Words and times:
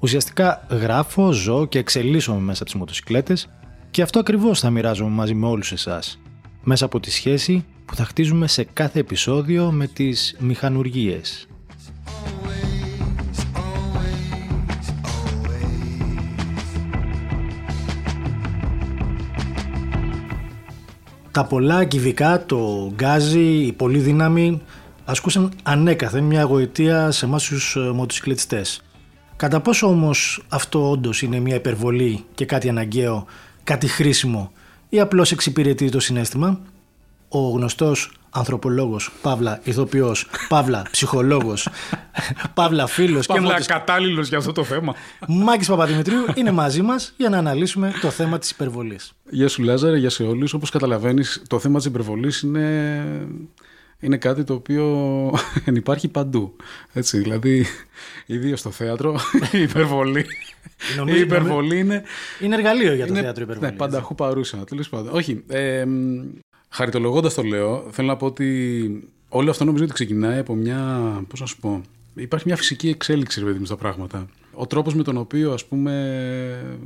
Ουσιαστικά 0.00 0.66
γράφω, 0.70 1.32
ζω 1.32 1.66
και 1.66 1.78
εξελίσσομαι 1.78 2.40
μέσα 2.40 2.62
από 2.62 2.70
τις 2.70 2.80
μοτοσικλέτες 2.80 3.48
και 3.90 4.02
αυτό 4.02 4.18
ακριβώς 4.18 4.60
θα 4.60 4.70
μοιράζομαι 4.70 5.10
μαζί 5.10 5.34
με 5.34 5.46
όλους 5.46 5.72
εσάς, 5.72 6.20
μέσα 6.62 6.84
από 6.84 7.00
τη 7.00 7.10
σχέση 7.10 7.64
που 7.84 7.94
θα 7.94 8.04
χτίζουμε 8.04 8.46
σε 8.46 8.64
κάθε 8.64 8.98
επεισόδιο 8.98 9.70
με 9.70 9.86
τις 9.86 10.36
μηχανουργίες. 10.38 11.46
Τα 21.30 21.44
πολλά 21.44 21.84
κυβικά, 21.84 22.46
το 22.46 22.92
γκάζι, 22.94 23.66
η 23.66 23.72
πολλή 23.72 23.98
δύναμη 23.98 24.62
ασκούσαν 25.04 25.52
ανέκαθεν 25.62 26.24
μια 26.24 26.42
γοητεία 26.42 27.10
σε 27.10 27.24
εμάς 27.24 27.44
τους 27.44 27.76
ε, 27.76 27.80
μοτοσυκλετιστές. 27.80 28.82
Κατά 29.38 29.60
πόσο 29.60 29.86
όμως 29.86 30.42
αυτό 30.48 30.90
όντως 30.90 31.22
είναι 31.22 31.38
μια 31.38 31.54
υπερβολή 31.54 32.24
και 32.34 32.44
κάτι 32.44 32.68
αναγκαίο, 32.68 33.26
κάτι 33.64 33.86
χρήσιμο 33.86 34.52
ή 34.88 35.00
απλώς 35.00 35.32
εξυπηρετεί 35.32 35.88
το 35.88 36.00
συνέστημα, 36.00 36.60
ο 37.28 37.38
γνωστός 37.38 38.12
ανθρωπολόγος, 38.30 39.12
παύλα 39.22 39.60
ηθοποιός, 39.64 40.26
παύλα 40.48 40.82
ψυχολόγος, 40.90 41.68
παύλα 42.54 42.86
φίλος 42.86 43.26
και 43.26 43.32
Παύλα 43.32 43.50
μοτοσ... 43.50 43.66
κατάλληλος 43.66 44.28
για 44.28 44.38
αυτό 44.38 44.52
το 44.52 44.64
θέμα. 44.64 44.94
Μάκης 45.28 45.68
Παπαδημητρίου 45.68 46.24
είναι 46.34 46.50
μαζί 46.50 46.82
μας 46.82 47.14
για 47.16 47.28
να 47.28 47.38
αναλύσουμε 47.38 47.92
το 48.00 48.10
θέμα 48.10 48.38
της 48.38 48.50
υπερβολής. 48.50 49.12
Γεια 49.30 49.48
σου 49.48 49.62
Λάζαρε, 49.62 49.96
γεια 49.96 50.10
σε 50.10 50.22
όλους. 50.22 50.52
Όπως 50.52 50.70
καταλαβαίνεις, 50.70 51.42
το 51.46 51.58
θέμα 51.58 51.76
της 51.76 51.86
υπερβολής 51.86 52.40
είναι, 52.40 53.04
είναι 54.00 54.16
κάτι 54.16 54.44
το 54.44 54.54
οποίο 54.54 55.32
υπάρχει 55.82 56.08
παντού. 56.08 56.56
Έτσι, 56.92 57.18
δηλαδή, 57.18 57.66
ιδίω 58.26 58.56
στο 58.56 58.70
θέατρο, 58.70 59.18
η 59.52 59.60
υπερβολή. 59.62 60.26
Νομίζω- 60.96 61.16
η 61.16 61.20
υπερβολή 61.20 61.78
είναι, 61.78 62.02
Είναι 62.40 62.54
εργαλείο 62.54 62.94
για 62.94 63.06
το 63.06 63.12
είναι 63.12 63.22
θέατρο 63.22 63.42
υπερβολής. 63.42 63.70
Ναι, 63.70 63.76
πανταχού 63.76 64.14
παρούσα, 64.14 64.64
τέλος 64.64 64.88
πάντων. 64.88 65.14
Όχι, 65.14 65.44
ε, 65.48 65.84
μ, 65.84 66.20
χαριτολογώντας 66.68 67.34
το 67.34 67.42
λέω, 67.42 67.86
θέλω 67.90 68.08
να 68.08 68.16
πω 68.16 68.26
ότι 68.26 69.08
όλο 69.28 69.50
αυτό 69.50 69.64
νομίζω 69.64 69.84
ότι 69.84 69.92
ξεκινάει 69.92 70.38
από 70.38 70.54
μια, 70.54 71.00
πώς 71.28 71.40
να 71.40 71.46
σου 71.46 71.58
πω, 71.58 71.80
υπάρχει 72.14 72.46
μια 72.46 72.56
φυσική 72.56 72.88
εξέλιξη, 72.88 73.40
ρε 73.40 73.46
παιδί 73.46 73.58
μου, 73.58 73.64
στα 73.64 73.76
πράγματα. 73.76 74.26
Ο 74.52 74.66
τρόπος 74.66 74.94
με 74.94 75.02
τον 75.02 75.16
οποίο, 75.16 75.52
ας 75.52 75.64
πούμε, 75.64 76.78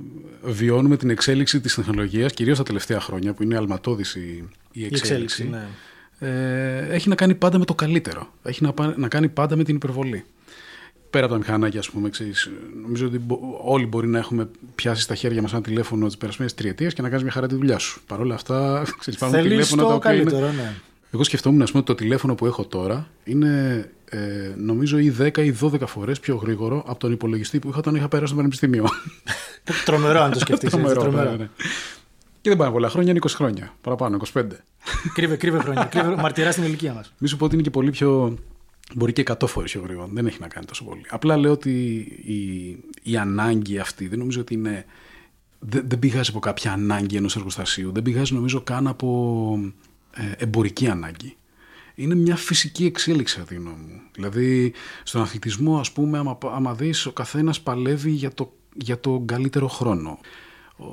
βιώνουμε 0.42 0.96
την 0.96 1.10
εξέλιξη 1.10 1.60
της 1.60 1.74
τεχνολογίας, 1.74 2.32
κυρίως 2.32 2.58
τα 2.58 2.64
τελευταία 2.64 3.00
χρόνια, 3.00 3.32
που 3.34 3.42
είναι 3.42 3.56
αλματώδης 3.56 4.14
η, 4.14 4.20
η 4.20 4.44
Η 4.72 4.84
εξέλιξη, 4.84 5.12
εξέλιξη, 5.12 5.48
ναι. 5.48 5.66
Ε, 6.22 6.86
έχει 6.90 7.08
να 7.08 7.14
κάνει 7.14 7.34
πάντα 7.34 7.58
με 7.58 7.64
το 7.64 7.74
καλύτερο. 7.74 8.28
Έχει 8.42 8.62
να, 8.62 8.72
πά- 8.72 8.96
να 8.98 9.08
κάνει 9.08 9.28
πάντα 9.28 9.56
με 9.56 9.64
την 9.64 9.74
υπερβολή. 9.74 10.24
Πέρα 11.10 11.24
από 11.24 11.34
τα 11.34 11.40
μηχανάκια, 11.40 11.80
ας 11.80 11.90
πούμε, 11.90 12.08
ξέρεις, 12.08 12.50
νομίζω 12.82 13.06
ότι 13.06 13.18
μπο- 13.18 13.38
όλοι 13.64 13.86
μπορεί 13.86 14.06
να 14.08 14.18
έχουμε 14.18 14.48
πιάσει 14.74 15.02
στα 15.02 15.14
χέρια 15.14 15.42
μας 15.42 15.52
ένα 15.52 15.60
τηλέφωνο 15.62 16.06
τις 16.06 16.16
περασμένες 16.16 16.54
τριετίες 16.54 16.94
και 16.94 17.02
να 17.02 17.08
κάνεις 17.08 17.22
μια 17.22 17.32
χαρά 17.32 17.46
τη 17.46 17.54
δουλειά 17.54 17.78
σου. 17.78 18.00
Παρ' 18.06 18.20
όλα 18.20 18.34
αυτά, 18.34 18.82
ξέρεις, 19.00 19.20
υπάρχουν 19.20 19.38
Θέλεις 19.38 19.50
τηλέφωνα 19.50 19.82
τα 19.82 19.88
το 19.88 19.94
οποία 19.94 20.12
είναι. 20.12 20.22
καλύτερο, 20.30 20.52
ναι. 20.52 20.72
Εγώ 21.14 21.24
σκεφτόμουν, 21.24 21.62
ας 21.62 21.70
πούμε, 21.70 21.82
ότι 21.86 21.92
το 21.94 22.02
τηλέφωνο 22.02 22.34
που 22.34 22.46
έχω 22.46 22.64
τώρα 22.66 23.08
είναι 23.24 23.84
ε, 24.08 24.18
νομίζω 24.56 24.98
ή 24.98 25.14
10 25.20 25.38
ή 25.38 25.54
12 25.60 25.86
φορές 25.86 26.20
πιο 26.20 26.36
γρήγορο 26.36 26.84
από 26.86 26.98
τον 26.98 27.12
υπολογιστή 27.12 27.58
που 27.58 27.68
είχα 27.68 27.78
όταν 27.78 27.94
είχα 27.94 28.08
περάσει 28.08 28.26
στο 28.26 28.36
πανεπιστήμιο. 28.36 28.88
Τρομερό 29.84 30.20
αν 30.20 30.30
το 30.32 30.38
σκεφτείς 30.44 30.64
έτσι, 30.72 30.76
Τρομερό, 30.76 31.00
τρομερό. 31.02 31.30
ναι, 31.30 31.36
ναι. 31.36 31.48
Και 32.42 32.48
δεν 32.48 32.58
πάνε 32.58 32.70
πολλά 32.70 32.88
χρόνια, 32.88 33.10
είναι 33.10 33.20
20 33.22 33.30
χρόνια. 33.34 33.74
Παραπάνω, 33.80 34.20
25. 34.32 34.44
Κρύβε, 35.14 35.36
κρύβε 35.36 35.58
χρόνια. 35.58 35.84
Κρύβε, 35.84 36.16
μαρτυρά 36.22 36.52
στην 36.52 36.64
ηλικία 36.64 36.92
μας. 36.92 37.12
Μη 37.18 37.28
σου 37.28 37.36
πω 37.36 37.44
ότι 37.44 37.54
είναι 37.54 37.62
και 37.62 37.70
πολύ 37.70 37.90
πιο. 37.90 38.38
Μπορεί 38.94 39.12
και 39.12 39.22
100 39.26 39.46
φορές 39.46 39.70
πιο 39.70 39.80
γρήγορο. 39.80 40.08
Δεν 40.12 40.26
έχει 40.26 40.40
να 40.40 40.48
κάνει 40.48 40.66
τόσο 40.66 40.84
πολύ. 40.84 41.02
Απλά 41.08 41.36
λέω 41.36 41.52
ότι 41.52 41.70
η, 42.24 42.68
η 43.02 43.16
ανάγκη 43.16 43.78
αυτή 43.78 44.08
δεν 44.08 44.18
νομίζω 44.18 44.40
ότι 44.40 44.54
είναι. 44.54 44.84
Δεν, 45.58 45.84
δεν 45.88 45.98
πηγάζει 45.98 46.30
από 46.30 46.38
κάποια 46.38 46.72
ανάγκη 46.72 47.16
ενός 47.16 47.36
εργοστασίου. 47.36 47.92
Δεν 47.92 48.02
πηγάζει 48.02 48.34
νομίζω 48.34 48.60
καν 48.60 48.86
από 48.86 49.58
ε, 50.14 50.22
εμπορική 50.36 50.88
ανάγκη. 50.88 51.36
Είναι 51.94 52.14
μια 52.14 52.36
φυσική 52.36 52.84
εξέλιξη 52.84 53.34
κατά 53.34 53.46
τη 53.46 53.54
γνώμη 53.54 53.84
μου. 53.88 54.00
Δηλαδή, 54.12 54.72
στον 55.02 55.22
αθλητισμό, 55.22 55.78
ας 55.78 55.92
πούμε, 55.92 56.18
άμα, 56.18 56.38
άμα 56.54 56.74
δεις, 56.74 57.06
ο 57.06 57.12
καθένας 57.12 57.60
παλεύει 57.60 58.10
για, 58.10 58.32
το, 58.34 58.52
για 58.74 59.00
τον 59.00 59.26
καλύτερο 59.26 59.68
χρόνο. 59.68 60.18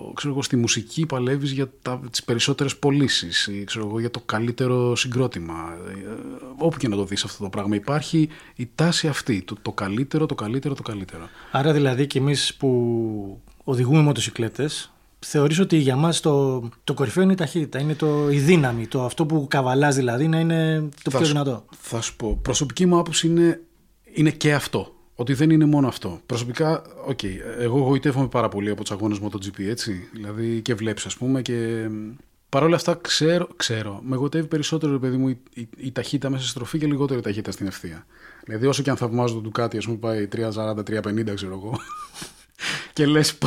Ο, 0.07 0.13
ξέρω 0.13 0.33
εγώ, 0.33 0.41
στη 0.41 0.55
μουσική 0.55 1.05
παλεύεις 1.05 1.51
για 1.51 1.71
τα, 1.81 1.99
τις 2.11 2.23
περισσότερες 2.23 2.77
πωλήσεις 2.77 3.47
ή 3.47 3.63
ξέρω 3.63 3.87
εγώ, 3.87 3.99
για 3.99 4.11
το 4.11 4.19
καλύτερο 4.25 4.95
συγκρότημα. 4.95 5.53
Ε, 5.87 6.09
όπου 6.57 6.77
και 6.77 6.87
να 6.87 6.95
το 6.95 7.05
δεις 7.05 7.23
αυτό 7.23 7.43
το 7.43 7.49
πράγμα. 7.49 7.75
Υπάρχει 7.75 8.29
η 8.55 8.69
τάση 8.75 9.07
αυτή, 9.07 9.41
το, 9.41 9.55
το 9.61 9.71
καλύτερο, 9.71 10.25
το 10.25 10.35
καλύτερο, 10.35 10.73
το 10.73 10.83
καλύτερο. 10.83 11.29
Άρα 11.51 11.73
δηλαδή 11.73 12.07
και 12.07 12.19
εμείς 12.19 12.55
που 12.55 13.41
οδηγούμε 13.63 14.01
μοτοσυκλέτες 14.01 14.91
θεωρείς 15.19 15.59
ότι 15.59 15.77
για 15.77 15.95
μας 15.95 16.19
το, 16.19 16.59
το 16.83 16.93
κορυφαίο 16.93 17.23
είναι 17.23 17.31
η 17.31 17.35
ταχύτητα, 17.35 17.79
είναι 17.79 17.95
το, 17.95 18.31
η 18.31 18.37
δύναμη, 18.39 18.87
το 18.87 19.03
αυτό 19.05 19.25
που 19.25 19.45
καβαλάς 19.49 19.95
δηλαδή 19.95 20.27
να 20.27 20.39
είναι 20.39 20.79
το 21.03 21.11
Θα 21.11 21.17
πιο 21.17 21.25
σου- 21.27 21.33
δυνατό. 21.33 21.65
Θα 21.79 22.01
σου 22.01 22.15
πω, 22.15 22.39
προσωπική 22.41 22.85
μου 22.85 22.97
άποψη 22.99 23.27
είναι, 23.27 23.61
είναι 24.13 24.29
και 24.31 24.53
αυτό. 24.53 24.93
Ότι 25.19 25.33
δεν 25.33 25.49
είναι 25.49 25.65
μόνο 25.65 25.87
αυτό. 25.87 26.19
Προσωπικά, 26.25 26.83
οκ, 27.05 27.19
εγώ 27.59 27.79
γοητεύομαι 27.79 28.27
πάρα 28.27 28.49
πολύ 28.49 28.69
από 28.69 28.81
τους 28.81 28.91
αγώνες 28.91 29.19
MotoGP, 29.21 29.59
έτσι. 29.59 30.09
Δηλαδή 30.13 30.61
και 30.61 30.73
βλέπεις, 30.73 31.05
ας 31.05 31.17
πούμε, 31.17 31.41
και 31.41 31.87
Παρ' 32.49 32.63
όλα 32.63 32.75
αυτά, 32.75 32.95
ξέρω, 33.01 33.47
ξέρω 33.55 34.01
με 34.03 34.15
γοητεύει 34.15 34.47
περισσότερο, 34.47 34.91
ρε 34.91 34.97
παιδί 34.97 35.17
μου, 35.17 35.27
η, 35.27 35.37
η, 35.53 35.69
η 35.77 35.91
ταχύτητα 35.91 36.29
μέσα 36.29 36.41
στη 36.41 36.51
στροφή 36.51 36.77
και 36.77 36.85
λιγότερο 36.85 37.19
η 37.19 37.21
ταχύτητα 37.21 37.51
στην 37.51 37.67
ευθεία. 37.67 38.05
Δηλαδή, 38.45 38.65
όσο 38.65 38.81
και 38.83 38.89
αν 38.89 38.97
θαυμάζω 38.97 39.41
το 39.41 39.49
Ducati, 39.49 39.77
ας 39.77 39.85
πούμε, 39.85 39.97
πάει 39.97 40.27
3,40-3,50, 40.35 41.33
ξέρω 41.35 41.53
εγώ. 41.53 41.79
Και 42.99 43.05
λες, 43.05 43.37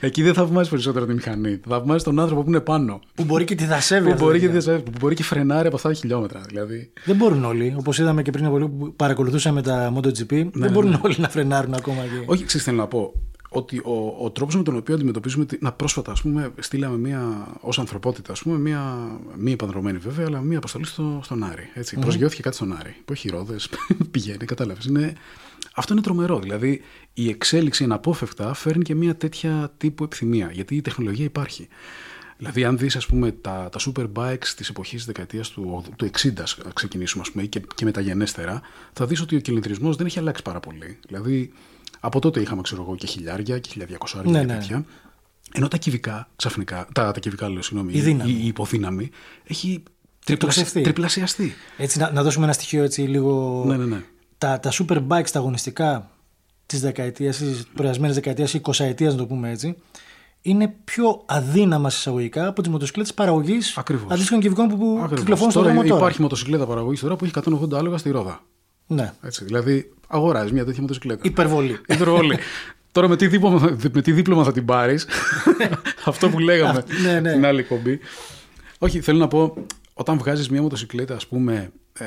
εκεί 0.00 0.22
δεν 0.22 0.34
θαυμάζεις 0.34 0.70
περισσότερο 0.70 1.06
τη 1.06 1.12
μηχανή. 1.14 1.60
Θαυμάζεις 1.68 2.02
τον 2.02 2.18
άνθρωπο 2.20 2.42
που 2.42 2.48
είναι 2.48 2.60
πάνω. 2.60 3.00
Που 3.14 3.24
μπορεί 3.24 3.44
και 3.44 3.54
τιθασεύει 3.54 4.04
Που 4.06 4.12
αυτό 4.12 4.24
μπορεί, 4.24 4.40
το 4.40 4.46
και, 4.46 4.52
δίκτυο. 4.52 4.80
που 4.82 4.90
μπορεί 5.00 5.14
και 5.14 5.22
φρενάρει 5.22 5.66
από 5.66 5.76
αυτά 5.76 5.88
τα 5.88 5.94
χιλιόμετρα. 5.94 6.40
Δηλαδή. 6.48 6.92
Δεν 7.04 7.16
μπορούν 7.16 7.44
όλοι. 7.44 7.74
Όπως 7.78 7.98
είδαμε 7.98 8.22
και 8.22 8.30
πριν 8.30 8.44
από 8.44 8.56
λίγο 8.56 8.68
που 8.68 8.94
παρακολουθούσαμε 8.96 9.62
τα 9.62 9.92
MotoGP, 9.96 10.46
δεν 10.52 10.70
μπορούν 10.72 10.98
όλοι 11.02 11.14
να 11.18 11.28
φρενάρουν 11.28 11.74
ακόμα. 11.74 12.02
Και... 12.02 12.22
Όχι, 12.26 12.44
ξέρεις, 12.44 12.66
θέλω 12.66 12.76
να 12.76 12.86
πω 12.86 13.12
ότι 13.52 13.78
ο, 13.78 14.24
ο 14.24 14.30
τρόπος 14.30 14.56
με 14.56 14.62
τον 14.62 14.76
οποίο 14.76 14.94
αντιμετωπίζουμε. 14.94 15.44
τη- 15.44 15.58
Να 15.60 15.72
πρόσφατα, 15.72 16.12
ας 16.12 16.22
πούμε, 16.22 16.50
στείλαμε 16.58 16.96
μία, 16.96 17.46
ως 17.60 17.78
ανθρωπότητα, 17.78 18.32
ας 18.32 18.42
πούμε, 18.42 18.58
μία, 18.58 18.82
μη 19.38 19.52
επανδρομένη 19.52 19.98
βέβαια, 19.98 20.26
αλλά 20.28 20.40
μία 20.40 20.58
αποστολή 20.58 20.86
στο, 20.86 21.20
στον 21.22 21.44
Άρη. 21.44 21.70
Έτσι. 21.74 21.96
Προσγειώθηκε 21.98 22.42
κάτι 22.42 22.56
στον 22.56 22.76
Άρη, 22.80 22.94
που 23.04 23.12
έχει 23.12 23.28
ρόδες, 23.28 23.68
πηγαίνει, 24.10 24.44
κατάλαβες. 24.44 24.84
Είναι, 24.84 25.12
αυτό 25.74 25.92
είναι 25.92 26.02
τρομερό. 26.02 26.38
Δηλαδή, 26.38 26.80
η 27.14 27.28
εξέλιξη 27.28 27.84
αναπόφευκτα 27.84 28.54
φέρνει 28.54 28.82
και 28.84 28.94
μία 28.94 29.16
τέτοια 29.16 29.72
τύπου 29.76 30.04
επιθυμία, 30.04 30.50
γιατί 30.52 30.76
η 30.76 30.80
τεχνολογία 30.80 31.24
υπάρχει. 31.24 31.68
Δηλαδή, 32.36 32.64
αν 32.64 32.78
δεις, 32.78 32.96
ας 32.96 33.06
πούμε, 33.06 33.32
τα, 33.32 33.68
τα 33.72 33.78
super 33.86 34.06
bikes 34.14 34.46
της 34.56 34.68
εποχής 34.68 34.96
της 34.96 35.04
δεκαετίας 35.04 35.48
του, 35.50 35.84
του 35.96 36.10
60, 36.22 36.40
ας 36.42 36.58
ξεκινήσουμε, 36.74 37.22
ας 37.26 37.30
πούμε, 37.30 37.44
και, 37.44 37.62
και 37.74 37.84
μεταγενέστερα, 37.84 38.60
θα 38.92 39.06
δεις 39.06 39.20
ότι 39.20 39.36
ο 39.36 39.40
κυλινδρισμός 39.40 39.96
δεν 39.96 40.06
έχει 40.06 40.18
αλλάξει 40.18 40.42
πάρα 40.42 40.60
πολύ. 40.60 40.98
Δηλαδή, 41.06 41.52
από 42.00 42.20
τότε 42.20 42.40
είχαμε, 42.40 42.62
ξέρω 42.62 42.82
εγώ, 42.82 42.96
και 42.96 43.06
χιλιάρια 43.06 43.58
και 43.58 43.70
1200 43.74 44.22
Ναι, 44.24 44.38
και 44.40 44.46
ναι. 44.46 44.52
τέτοια. 44.54 44.84
Ενώ 45.52 45.68
τα 45.68 45.76
κυβικά, 45.76 46.28
ξαφνικά, 46.36 46.88
τα, 46.94 47.12
τα 47.12 47.20
κυβικά 47.20 47.48
λέω, 47.50 47.62
συγγνώμη, 47.62 47.92
Η 47.94 48.00
δύναμη. 48.00 48.30
η, 48.30 48.38
η 48.42 48.46
υποδύναμη 48.46 49.10
έχει 49.44 49.82
Τριπλασιαστεί. 50.24 50.80
τριπλασιαστεί. 50.80 51.54
Έτσι, 51.76 51.98
να, 51.98 52.12
να 52.12 52.22
δώσουμε 52.22 52.44
ένα 52.44 52.52
στοιχείο 52.52 52.82
έτσι 52.82 53.00
λίγο. 53.02 53.62
Ναι, 53.66 53.76
ναι, 53.76 53.84
ναι. 53.84 54.02
Τα, 54.40 54.60
τα 54.60 54.70
super 54.72 54.96
bikes, 55.08 55.30
τα 55.32 55.38
αγωνιστικά 55.38 56.10
της 56.66 56.80
δεκαετίας, 56.80 57.36
της 57.36 57.66
προηγούμενη 57.74 58.12
δεκαετίας 58.14 58.54
ή 58.54 58.60
20 58.64 58.72
ετία, 58.84 59.10
να 59.10 59.16
το 59.16 59.26
πούμε 59.26 59.50
έτσι, 59.50 59.76
είναι 60.42 60.74
πιο 60.84 61.22
αδύναμα 61.26 61.90
συσσαγωγικά 61.90 62.46
από 62.46 62.62
τι 62.62 62.70
μοτοσυκλέτε 62.70 63.12
παραγωγής 63.14 63.76
Ακριβώς. 63.76 64.12
αντίστοιχων 64.12 64.40
κυβικών 64.40 64.68
που, 64.68 64.76
που 64.76 64.96
Ακριβώς. 64.98 65.18
κυκλοφορούν 65.18 65.50
στον 65.50 65.62
τώρα 65.62 65.74
δρόμο 65.74 65.88
τώρα. 65.88 66.00
υπάρχει 66.00 66.20
μοτοσυκλέτα 66.22 66.66
παραγωγής 66.66 67.00
τώρα 67.00 67.16
που 67.16 67.24
έχει 67.24 67.32
180 67.44 67.72
άλογα 67.72 67.96
στη 67.98 68.10
ρόδα. 68.10 68.40
Ναι. 68.86 69.12
Έτσι, 69.22 69.44
δηλαδή, 69.44 69.92
αγοράζεις 70.08 70.52
μια 70.52 70.64
τέτοια 70.64 70.80
μοτοσυκλέτα. 70.80 71.20
Υπερβολή. 71.24 71.78
Υπερβολή. 71.94 72.38
Τώρα 72.92 73.08
με 73.08 73.16
τι, 73.16 73.26
δίπλωμα, 73.26 73.76
με 73.92 74.02
τι 74.02 74.12
δίπλωμα 74.12 74.44
θα 74.44 74.52
την 74.52 74.64
πάρεις; 74.64 75.06
Αυτό 76.04 76.28
που 76.28 76.38
λέγαμε 76.38 76.84
Ναι, 77.02 77.20
ναι. 77.20 77.30
στην 77.30 77.44
άλλη 77.46 77.62
κομπή. 77.62 77.98
Όχι, 78.78 79.00
θέλω 79.00 79.18
να 79.18 79.28
πω, 79.28 79.54
όταν 80.00 80.18
βγάζεις 80.18 80.48
μια 80.48 80.62
μοτοσυκλέτα, 80.62 81.14
ας 81.14 81.26
πούμε, 81.26 81.72
ε, 81.98 82.04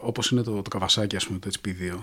όπως 0.00 0.30
είναι 0.30 0.42
το, 0.42 0.62
το 0.62 0.70
καβασάκι, 0.70 1.16
ας 1.16 1.26
πούμε, 1.26 1.38
το 1.38 1.50
HP2, 1.52 1.98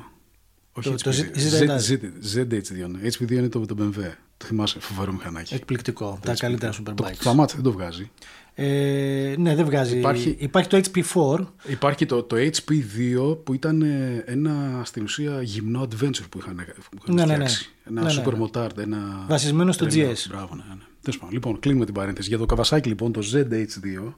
Όχι 0.75 0.89
Το- 0.89 0.95
το 0.95 1.09
HPV2. 1.11 1.13
Z- 1.13 1.79
Z- 1.79 1.99
Z- 2.33 2.47
ZH2. 2.47 2.87
ναι. 2.89 3.09
HPV2 3.09 3.31
είναι 3.31 3.49
το, 3.49 3.65
το 3.65 3.75
BMW. 3.79 4.01
Το 4.37 4.45
θυμάσαι, 4.45 4.79
φοβερό 4.79 5.11
μηχανάκι. 5.11 5.53
Εκπληκτικό. 5.53 6.19
Τα 6.21 6.33
καλύτερα 6.33 6.71
Το, 6.71 6.83
superbikes. 6.87 7.15
το 7.23 7.29
αμάτι 7.29 7.53
δεν 7.53 7.63
το 7.63 7.71
βγάζει. 7.71 8.11
Ε, 8.55 9.35
ναι, 9.37 9.55
δεν 9.55 9.65
βγάζει. 9.65 9.97
Υπάρχει- 9.97 10.35
Υπάρχει 10.39 10.69
το 10.69 10.77
HP4. 10.77 11.45
Υπάρχει 11.67 12.05
το, 12.05 12.23
το 12.23 12.35
HP2 12.35 13.37
που 13.43 13.53
ήταν 13.53 13.81
ε, 13.81 14.23
ένα 14.25 14.81
στην 14.85 15.03
ουσία 15.03 15.41
γυμνό 15.41 15.81
adventure 15.81 16.29
που 16.29 16.37
είχαν, 16.37 16.55
που 16.55 16.97
είχαν 17.01 17.15
Ναι, 17.15 17.25
ναι, 17.25 17.25
ναι. 17.25 17.33
φτιάξει. 17.33 17.69
Ένα 17.83 18.01
Ναι, 18.01 18.13
ναι, 18.13 18.23
super 18.25 18.33
ναι. 18.37 18.45
motard. 18.53 18.77
Ένα... 18.77 19.25
Βασισμένο 19.27 19.71
στο 19.71 19.85
τρελό. 19.85 20.11
GS. 20.11 20.25
Μπράβο, 20.29 20.55
ναι, 20.55 20.63
ναι. 20.69 20.81
Τέλος 21.01 21.17
πάντων. 21.19 21.33
Λοιπόν, 21.33 21.59
κλείνουμε 21.59 21.85
την 21.85 21.93
παρένθεση. 21.93 22.27
Για 22.29 22.37
το 22.37 22.45
Kawasaki 22.55 22.85
λοιπόν, 22.87 23.11
το 23.11 23.21
ZH2, 23.33 24.13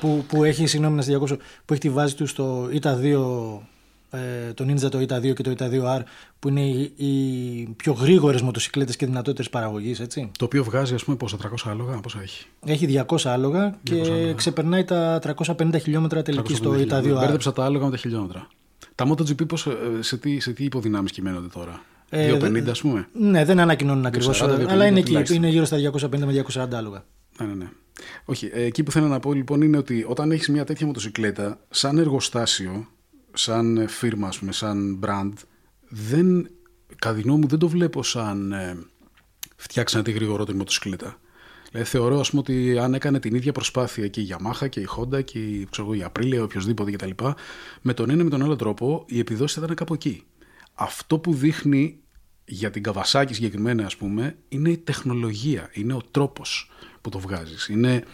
Που, 0.00 0.24
που 0.28 0.44
έχει, 0.44 0.66
συγγνώμη 0.66 0.96
να 0.96 1.02
σε 1.02 1.10
διακόψω, 1.10 1.36
που 1.64 1.72
έχει 1.72 1.80
τη 1.80 1.90
βάση 1.90 2.16
του 2.16 2.26
στο 2.26 2.68
ETA2, 2.72 3.18
ε, 4.10 4.52
το 4.54 4.64
Ninja 4.68 4.90
το 4.90 4.98
ETA2 4.98 5.34
και 5.34 5.42
το 5.42 5.54
ETA2R, 5.58 6.00
που 6.38 6.48
είναι 6.48 6.60
οι, 6.60 6.92
οι 6.96 7.74
πιο 7.76 7.92
γρήγορες 7.92 8.42
μοτοσυκλέτες 8.42 8.96
και 8.96 9.06
δυνατότερε 9.06 9.48
παραγωγής, 9.48 10.00
έτσι. 10.00 10.30
το 10.38 10.44
οποίο 10.44 10.64
βγάζει 10.64 10.94
ας 10.94 11.04
πούμε 11.04 11.16
πόσα 11.16 11.36
300 11.42 11.70
άλογα, 11.70 12.00
πόσα 12.00 12.20
έχει; 12.22 12.46
Έχει 12.66 13.04
200 13.06 13.16
άλογα 13.24 13.78
και 13.82 14.32
ξεπερνάει 14.36 14.84
τα 14.84 15.20
350 15.36 15.80
χιλιόμετρα 15.80 16.22
τελική 16.22 16.54
στο 16.54 16.70
350 16.70 16.76
χιλιόμετρα. 16.76 17.16
ETA2R. 17.16 17.20
Μπέρδεψα 17.20 17.52
τα 17.52 17.64
άλογα 17.64 17.84
με 17.84 17.90
τα 17.90 17.96
χιλιόμετρα. 17.96 18.46
Τα 18.94 19.08
MotoGP 19.08 19.48
πώς, 19.48 19.66
ε, 19.66 19.72
σε, 20.00 20.16
τι, 20.16 20.40
σε 20.40 20.52
τι 20.52 20.64
υποδυνάμεις 20.64 21.10
κυμαίνονται 21.10 21.48
τώρα; 21.48 21.82
Ε, 22.08 22.36
250 22.38 22.68
ας 22.70 22.80
πούμε; 22.80 23.08
Ναι, 23.12 23.44
δεν 23.44 23.60
ανακοινώνουν 23.60 24.06
ακριβώς, 24.06 24.42
240, 24.42 24.46
250 24.46 24.66
αλλά 24.68 24.86
είναι 24.86 24.98
εκεί. 24.98 25.06
τουλάχιστον. 25.08 25.36
Είναι 25.36 25.48
γύρω 25.48 25.64
στα 25.64 25.76
250 25.76 26.18
με 26.18 26.44
240 26.54 26.68
άλογα. 26.72 27.04
Ναι, 27.40 27.46
ναι, 27.46 27.54
ναι. 27.54 27.68
Όχι, 28.24 28.50
ε, 28.52 28.62
εκεί 28.62 28.82
που 28.82 28.90
θέλω 28.90 29.06
να 29.06 29.20
πω 29.20 29.32
λοιπόν 29.32 29.62
είναι 29.62 29.76
ότι 29.76 30.04
όταν 30.08 30.30
έχεις 30.32 30.48
μια 30.48 30.64
τέτοια 30.64 30.86
μοτοσυκλέτα, 30.86 31.60
σαν 31.70 31.98
εργοστάσιο, 31.98 32.88
σαν 33.32 33.76
ε, 33.76 33.86
φίρμα, 33.86 34.28
ας 34.28 34.38
πούμε, 34.38 34.52
σαν 34.52 35.00
brand, 35.04 35.32
δεν, 35.88 36.50
κατά 36.96 37.14
τη 37.14 37.20
γνώμη 37.20 37.40
μου 37.40 37.46
δεν 37.46 37.58
το 37.58 37.68
βλέπω 37.68 38.02
σαν 38.02 38.52
ε, 38.52 38.78
φτιάξανε 39.56 40.02
τη 40.02 40.10
γρηγορότερη 40.10 40.58
μοτοσυκλέτα. 40.58 41.20
Δηλαδή 41.70 41.88
θεωρώ 41.88 42.20
ας 42.20 42.30
πούμε 42.30 42.40
ότι 42.40 42.78
αν 42.78 42.94
έκανε 42.94 43.20
την 43.20 43.34
ίδια 43.34 43.52
προσπάθεια 43.52 44.08
και 44.08 44.20
η 44.20 44.28
Yamaha 44.30 44.68
και 44.68 44.80
η 44.80 44.88
Honda 44.96 45.24
και 45.24 45.38
η, 45.38 45.68
ξέρω, 45.70 45.92
εγώ, 45.92 46.02
η 46.02 46.10
Aprilia, 46.12 46.40
οποιοδήποτε 46.42 46.90
κτλ. 46.90 47.10
Με 47.80 47.94
τον 47.94 48.10
ένα 48.10 48.20
ή 48.20 48.24
με 48.24 48.30
τον 48.30 48.42
άλλο 48.42 48.56
τρόπο 48.56 49.04
η 49.06 49.18
επιδόση 49.18 49.58
θα 49.58 49.64
ήταν 49.64 49.76
κάπου 49.76 49.94
εκεί. 49.94 50.24
Αυτό 50.74 51.18
που 51.18 51.34
δείχνει 51.34 52.00
για 52.52 52.70
την 52.70 52.82
Kawasaki 52.86 53.28
συγκεκριμένα 53.30 53.86
ας 53.86 53.96
πούμε 53.96 54.36
είναι 54.48 54.70
η 54.70 54.76
τεχνολογία, 54.78 55.70
είναι 55.72 55.92
ο 55.92 56.02
τρόπος 56.10 56.70
που 57.00 57.08
το 57.10 57.18
βγάζεις. 57.18 57.68
Είναι 57.68 58.04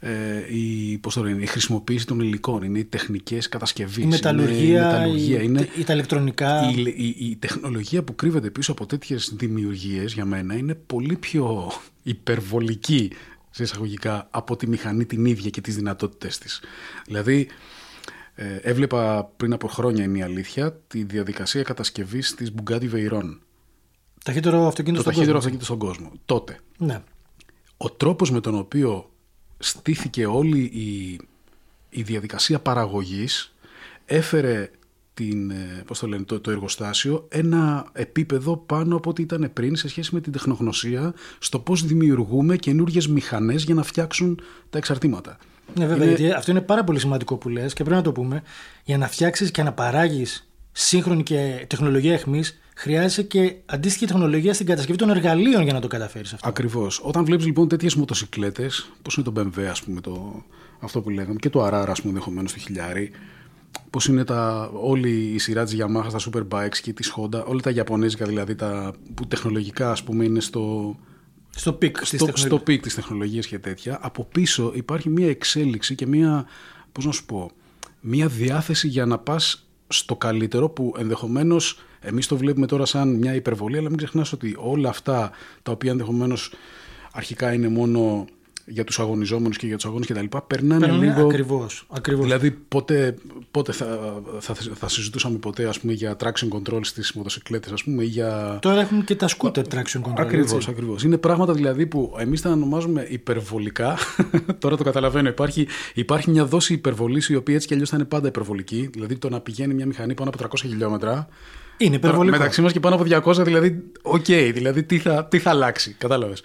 ε, 0.00 0.54
η, 0.56 0.98
πώς 0.98 1.14
το 1.14 1.22
λένε, 1.22 1.42
η 1.42 1.46
χρησιμοποίηση 1.46 2.06
των 2.06 2.20
υλικών, 2.20 2.62
είναι 2.62 2.78
οι 2.78 2.84
τεχνικές 2.84 3.48
κατασκευής, 3.48 4.04
Η 4.04 4.06
μεταλλουργία, 4.06 4.56
είναι 4.56 4.78
η, 4.78 4.82
μεταλλουργία, 4.82 5.40
η- 5.40 5.44
είναι 5.44 5.68
η- 5.78 5.84
τα 5.84 5.92
ηλεκτρονικά. 5.92 6.70
η, 6.70 6.82
η, 6.96 7.16
η 7.18 7.36
τεχνολογία 7.36 8.02
που 8.02 8.14
κρύβεται 8.14 8.50
πίσω 8.50 8.72
από 8.72 8.86
τέτοιες 8.86 9.32
δημιουργίες 9.36 10.12
για 10.12 10.24
μένα 10.24 10.56
είναι 10.56 10.74
πολύ 10.74 11.16
πιο 11.16 11.72
υπερβολική 12.02 13.10
σε 13.50 13.62
εισαγωγικά 13.62 14.28
από 14.30 14.56
τη 14.56 14.66
μηχανή 14.68 15.04
την 15.04 15.24
ίδια 15.24 15.50
και 15.50 15.60
τις 15.60 15.76
δυνατότητες 15.76 16.38
της. 16.38 16.60
Δηλαδή 17.06 17.48
ε, 18.34 18.56
έβλεπα 18.62 19.24
πριν 19.36 19.52
από 19.52 19.68
χρόνια 19.68 20.04
είναι 20.04 20.18
η 20.18 20.22
αλήθεια 20.22 20.80
τη 20.86 21.02
διαδικασία 21.02 21.62
κατασκευής 21.62 22.34
της 22.34 22.52
Bugatti 22.56 22.90
Veyron. 22.92 23.38
Ταχύτερο 24.24 24.66
αυτοκίνητο 24.66 25.02
Το 25.02 25.10
στον 25.10 25.24
ταχύτερο 25.24 25.32
κόσμο. 25.32 25.36
αυτοκίνητο 25.36 25.64
στον 25.64 25.78
κόσμο. 25.78 26.12
Τότε. 26.24 26.60
Ναι. 26.78 27.02
Ο 27.76 27.90
τρόπος 27.90 28.30
με 28.30 28.40
τον 28.40 28.54
οποίο 28.54 29.10
στήθηκε 29.58 30.26
όλη 30.26 30.60
η, 30.60 31.20
η 31.90 32.02
διαδικασία 32.02 32.60
παραγωγής 32.60 33.54
έφερε 34.04 34.70
την, 35.14 35.50
ε, 35.50 35.82
πώς 35.86 35.98
το, 35.98 36.06
λένε, 36.06 36.24
το, 36.24 36.40
το 36.40 36.50
εργοστάσιο 36.50 37.26
ένα 37.28 37.86
επίπεδο 37.92 38.56
πάνω 38.56 38.96
από 38.96 39.10
ό,τι 39.10 39.22
ήταν 39.22 39.50
πριν 39.52 39.76
σε 39.76 39.88
σχέση 39.88 40.14
με 40.14 40.20
την 40.20 40.32
τεχνογνωσία 40.32 41.14
στο 41.38 41.58
πώς 41.58 41.84
δημιουργούμε 41.84 42.56
καινούριε 42.56 43.00
μηχανές 43.08 43.62
για 43.62 43.74
να 43.74 43.82
φτιάξουν 43.82 44.40
τα 44.70 44.78
εξαρτήματα. 44.78 45.36
Ναι, 45.74 45.86
βέβαια, 45.86 46.06
Είναι- 46.06 46.14
γιατί 46.16 46.30
αυτό 46.32 46.50
είναι 46.50 46.60
πάρα 46.60 46.84
πολύ 46.84 46.98
σημαντικό 46.98 47.36
που 47.36 47.48
λες 47.48 47.72
και 47.72 47.82
πρέπει 47.82 47.96
να 47.96 48.02
το 48.02 48.12
πούμε. 48.12 48.42
Για 48.84 48.98
να 48.98 49.08
φτιάξεις 49.08 49.50
και 49.50 49.62
να 49.62 49.72
παράγεις 49.72 50.48
σύγχρονη 50.72 51.22
και 51.22 51.64
τεχνολογία 51.66 52.12
εχμή, 52.12 52.42
χρειάζεσαι 52.76 53.22
και 53.22 53.54
αντίστοιχη 53.66 54.06
τεχνολογία 54.06 54.54
στην 54.54 54.66
κατασκευή 54.66 54.98
των 54.98 55.10
εργαλείων 55.10 55.62
για 55.62 55.72
να 55.72 55.80
το 55.80 55.86
καταφέρεις 55.88 56.32
αυτό. 56.32 56.48
Ακριβώς. 56.48 57.00
Όταν 57.04 57.24
βλέπεις 57.24 57.46
λοιπόν 57.46 57.68
τέτοιες 57.68 57.94
μοτοσυκλέτες, 57.94 58.90
πώς 59.02 59.16
είναι 59.16 59.24
το 59.24 59.32
BMW 59.36 59.62
ας 59.70 59.82
πούμε, 59.82 60.00
το, 60.00 60.42
αυτό 60.80 61.00
που 61.00 61.10
λέγαμε, 61.10 61.34
και 61.38 61.50
το 61.50 61.66
RR 61.66 61.84
ας 61.88 62.00
πούμε 62.00 62.12
ενδεχομένως 62.12 62.52
το 62.52 62.58
χιλιάρι, 62.58 63.10
πώς 63.90 64.06
είναι 64.06 64.24
τα, 64.24 64.70
όλη 64.74 65.10
η 65.34 65.38
σειρά 65.38 65.64
της 65.64 65.76
Yamaha 65.78 66.18
στα 66.18 66.30
Superbikes 66.30 66.76
και 66.82 66.92
της 66.92 67.14
Honda, 67.16 67.44
όλα 67.44 67.60
τα 67.60 67.70
Ιαπωνέζικα 67.70 68.26
δηλαδή, 68.26 68.54
τα, 68.54 68.92
που 69.14 69.26
τεχνολογικά 69.26 69.90
ας 69.90 70.02
πούμε 70.02 70.24
είναι 70.24 70.40
στο, 70.40 70.96
Στο 71.56 71.72
peak 71.72 71.98
της 71.98 72.08
στο, 72.08 72.16
τεχνολογίας. 72.16 72.46
στο 72.46 72.58
peak 72.58 72.82
της 72.82 72.94
τεχνολογίας 72.94 73.46
και 73.46 73.58
τέτοια, 73.58 73.98
από 74.02 74.24
πίσω 74.24 74.72
υπάρχει 74.74 75.08
μια 75.08 75.28
εξέλιξη 75.28 75.94
και 75.94 76.06
μια, 76.06 76.46
πώς 76.92 77.04
να 77.04 77.12
σου 77.12 77.24
πω, 77.24 77.50
μια 78.00 78.28
διάθεση 78.28 78.88
για 78.88 79.06
να 79.06 79.18
πας 79.18 79.66
στο 79.88 80.16
καλύτερο 80.16 80.68
που 80.68 80.94
ενδεχομένως 80.98 81.80
εμείς 82.00 82.26
το 82.26 82.36
βλέπουμε 82.36 82.66
τώρα 82.66 82.86
σαν 82.86 83.14
μια 83.14 83.34
υπερβολή, 83.34 83.78
αλλά 83.78 83.88
μην 83.88 83.98
ξεχνάς 83.98 84.32
ότι 84.32 84.56
όλα 84.58 84.88
αυτά 84.88 85.30
τα 85.62 85.72
οποία 85.72 85.90
ενδεχομένως 85.90 86.52
αρχικά 87.12 87.52
είναι 87.52 87.68
μόνο 87.68 88.26
για 88.66 88.84
τους 88.84 88.98
αγωνιζόμενους 88.98 89.56
και 89.56 89.66
για 89.66 89.76
τους 89.76 89.84
αγώνες 89.84 90.06
και 90.06 90.14
τα 90.14 90.22
λοιπά, 90.22 90.42
περνάνε 90.42 90.86
Περνάνε 90.86 91.06
λίγο... 91.06 91.26
Ακριβώς, 91.26 91.86
ακριβώς. 91.90 92.24
Δηλαδή 92.24 92.50
πότε, 92.50 93.14
πότε 93.50 93.72
θα, 93.72 93.98
θα, 94.40 94.54
θα 94.74 94.88
συζητούσαμε 94.88 95.38
ποτέ 95.38 95.68
ας 95.68 95.80
πούμε, 95.80 95.92
για 95.92 96.16
traction 96.20 96.48
control 96.48 96.80
στις 96.82 97.12
μοτοσυκλέτες 97.12 97.72
ας 97.72 97.84
πούμε, 97.84 98.02
ή 98.02 98.06
για... 98.06 98.58
Τώρα 98.62 98.80
έχουν 98.80 99.04
και 99.04 99.14
τα 99.14 99.28
scooter 99.28 99.62
traction 99.72 100.00
control. 100.00 100.12
Ακριβώς, 100.16 100.52
έτσι. 100.52 100.70
ακριβώς. 100.70 101.04
Είναι 101.04 101.16
πράγματα 101.18 101.52
δηλαδή 101.52 101.86
που 101.86 102.14
εμείς 102.18 102.40
τα 102.40 102.50
ονομάζουμε 102.50 103.06
υπερβολικά. 103.08 103.98
Τώρα 104.58 104.76
το 104.76 104.84
καταλαβαίνω. 104.84 105.28
Υπάρχει, 105.28 105.66
υπάρχει 105.94 106.30
μια 106.30 106.44
δόση 106.44 106.72
υπερβολής 106.72 107.28
η 107.28 107.34
οποία 107.34 107.54
έτσι 107.54 107.66
κι 107.66 107.72
αλλιώς 107.72 107.88
θα 107.88 107.96
είναι 107.96 108.04
πάντα 108.04 108.28
υπερβολική. 108.28 108.88
Δηλαδή 108.92 109.16
το 109.16 109.28
να 109.28 109.40
πηγαίνει 109.40 109.74
μια 109.74 109.86
μηχανή 109.86 110.14
πάνω 110.14 110.30
από 110.34 110.44
300 110.44 110.58
χιλιόμετρα. 110.60 111.28
Είναι 111.76 111.96
υπερβολικό. 111.96 112.36
Μεταξύ 112.36 112.62
μας 112.62 112.72
και 112.72 112.80
πάνω 112.80 112.94
από 112.94 113.04
200, 113.30 113.44
δηλαδή, 113.44 113.82
οκ, 114.02 114.24
δηλαδή 114.24 114.82
τι 114.82 114.98
θα, 114.98 115.24
τι 115.24 115.38
θα 115.38 115.50
αλλάξει. 115.50 115.94
Κατάλαβες. 115.98 116.42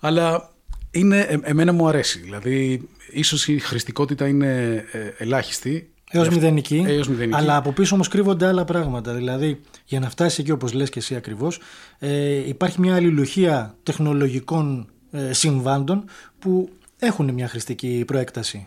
Αλλά 0.00 0.52
είναι, 0.92 1.20
ε, 1.20 1.38
εμένα 1.42 1.72
μου 1.72 1.88
αρέσει. 1.88 2.18
Δηλαδή, 2.18 2.88
ίσως 3.10 3.48
η 3.48 3.58
χρηστικότητα 3.58 4.26
είναι 4.26 4.84
ε, 4.92 4.98
ελάχιστη. 5.18 5.86
Έως 6.10 6.28
μηδενική, 6.28 6.84
Έως 6.86 7.08
μηδενική. 7.08 7.36
Αλλά 7.38 7.56
από 7.56 7.72
πίσω 7.72 7.94
όμως 7.94 8.08
κρύβονται 8.08 8.46
άλλα 8.46 8.64
πράγματα. 8.64 9.14
Δηλαδή, 9.14 9.60
για 9.84 10.00
να 10.00 10.10
φτάσει 10.10 10.40
εκεί 10.40 10.50
όπως 10.50 10.72
λες 10.72 10.90
και 10.90 10.98
εσύ 10.98 11.16
ακριβώς, 11.16 11.60
ε, 11.98 12.48
υπάρχει 12.48 12.80
μια 12.80 12.94
αλληλουχία 12.94 13.76
τεχνολογικών 13.82 14.90
ε, 15.10 15.32
συμβάντων 15.32 16.04
που 16.38 16.68
έχουν 16.98 17.32
μια 17.32 17.48
χρηστική 17.48 18.04
προέκταση. 18.06 18.66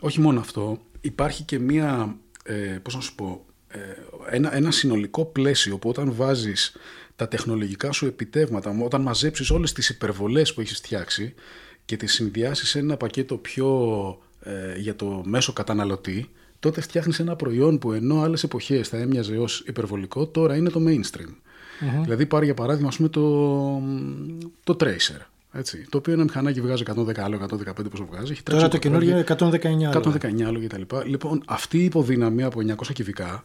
Όχι 0.00 0.20
μόνο 0.20 0.40
αυτό, 0.40 0.78
υπάρχει 1.00 1.42
και 1.42 1.58
μία, 1.58 2.16
ε, 2.44 2.54
πώς 2.82 2.94
να 2.94 3.00
σου 3.00 3.14
πω, 3.14 3.44
ε, 3.68 3.78
ένα, 4.30 4.54
ένα 4.54 4.70
συνολικό 4.70 5.24
πλαίσιο 5.24 5.78
που 5.78 5.88
όταν 5.88 6.12
βάζεις 6.14 6.76
τα 7.16 7.28
τεχνολογικά 7.28 7.92
σου 7.92 8.06
επιτεύγματα, 8.06 8.76
όταν 8.84 9.02
μαζέψεις 9.02 9.50
όλες 9.50 9.72
τις 9.72 9.88
υπερβολές 9.88 10.54
που 10.54 10.60
έχεις 10.60 10.76
φτιάξει 10.76 11.34
και 11.84 11.96
τις 11.96 12.12
συνδυάσεις 12.12 12.68
σε 12.68 12.78
ένα 12.78 12.96
πακέτο 12.96 13.36
πιο 13.36 13.68
ε, 14.40 14.78
για 14.78 14.96
το 14.96 15.22
μέσο 15.24 15.52
καταναλωτή, 15.52 16.30
τότε 16.60 16.80
φτιάχνεις 16.80 17.18
ένα 17.18 17.36
προϊόν 17.36 17.78
που 17.78 17.92
ενώ 17.92 18.20
άλλες 18.20 18.42
εποχές 18.42 18.88
θα 18.88 18.96
έμοιαζε 18.96 19.36
ως 19.36 19.64
υπερβολικό, 19.66 20.26
τώρα 20.26 20.56
είναι 20.56 20.70
το 20.70 20.80
mainstream. 20.86 21.34
Δηλαδή 22.02 22.26
πάρει 22.26 22.44
για 22.44 22.54
παράδειγμα 22.54 22.88
ας 22.88 22.96
πούμε, 22.96 23.08
το, 23.08 23.82
το 24.64 24.76
Tracer. 24.80 25.20
Έτσι, 25.52 25.86
το 25.88 25.98
οποίο 25.98 26.12
ένα 26.12 26.22
μηχανάκι 26.22 26.60
βγάζει 26.60 26.82
110 26.86 27.18
άλλο, 27.18 27.48
115 27.66 27.90
πόσο 27.90 28.06
βγάζει. 28.10 28.32
Έχει 28.32 28.42
Τώρα 28.42 28.66
traction 28.66 28.70
το 28.70 28.76
control, 28.76 28.80
καινούργιο 28.80 29.24
119 29.26 29.64
άλλο. 29.64 30.16
119 30.22 30.42
άλλο 30.42 30.60
κτλ. 30.66 30.82
Λοιπόν, 31.06 31.42
αυτή 31.46 31.78
η 31.78 31.84
υποδύναμη 31.84 32.42
από 32.42 32.60
900 32.66 32.92
κυβικά 32.92 33.44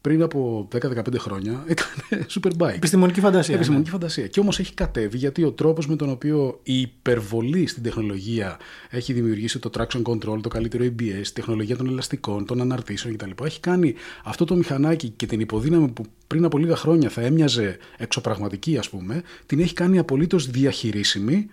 πριν 0.00 0.22
από 0.22 0.68
10-15 0.72 1.02
χρόνια 1.18 1.64
έκανε 1.66 2.26
superbike. 2.28 2.74
Επιστημονική 2.74 3.20
φαντασία. 3.20 3.54
Επιστημονική 3.54 3.90
φαντασία. 3.90 4.26
Και 4.26 4.40
όμως 4.40 4.58
έχει 4.58 4.74
κατέβει 4.74 5.16
γιατί 5.16 5.44
ο 5.44 5.52
τρόπος 5.52 5.86
με 5.86 5.96
τον 5.96 6.10
οποίο 6.10 6.60
η 6.62 6.80
υπερβολή 6.80 7.66
στην 7.66 7.82
τεχνολογία 7.82 8.58
έχει 8.90 9.12
δημιουργήσει 9.12 9.58
το 9.58 9.70
traction 9.76 10.02
control, 10.02 10.40
το 10.42 10.48
καλύτερο 10.48 10.84
ABS, 10.84 11.22
τη 11.22 11.32
τεχνολογία 11.32 11.76
των 11.76 11.86
ελαστικών, 11.86 12.46
των 12.46 12.60
αναρτήσεων 12.60 13.16
κτλ. 13.16 13.44
Έχει 13.44 13.60
κάνει 13.60 13.94
αυτό 14.24 14.44
το 14.44 14.54
μηχανάκι 14.56 15.08
και 15.08 15.26
την 15.26 15.40
υποδύναμη 15.40 15.88
που 15.88 16.04
πριν 16.26 16.44
από 16.44 16.58
λίγα 16.58 16.76
χρόνια 16.76 17.08
θα 17.08 17.20
έμοιαζε 17.20 17.78
εξωπραγματική, 17.96 18.78
ας 18.78 18.90
πούμε, 18.90 19.22
την 19.46 19.60
έχει 19.60 19.74
κάνει 19.74 19.98
απολύτως 19.98 20.50
διαχειρίσιμη 20.50 21.46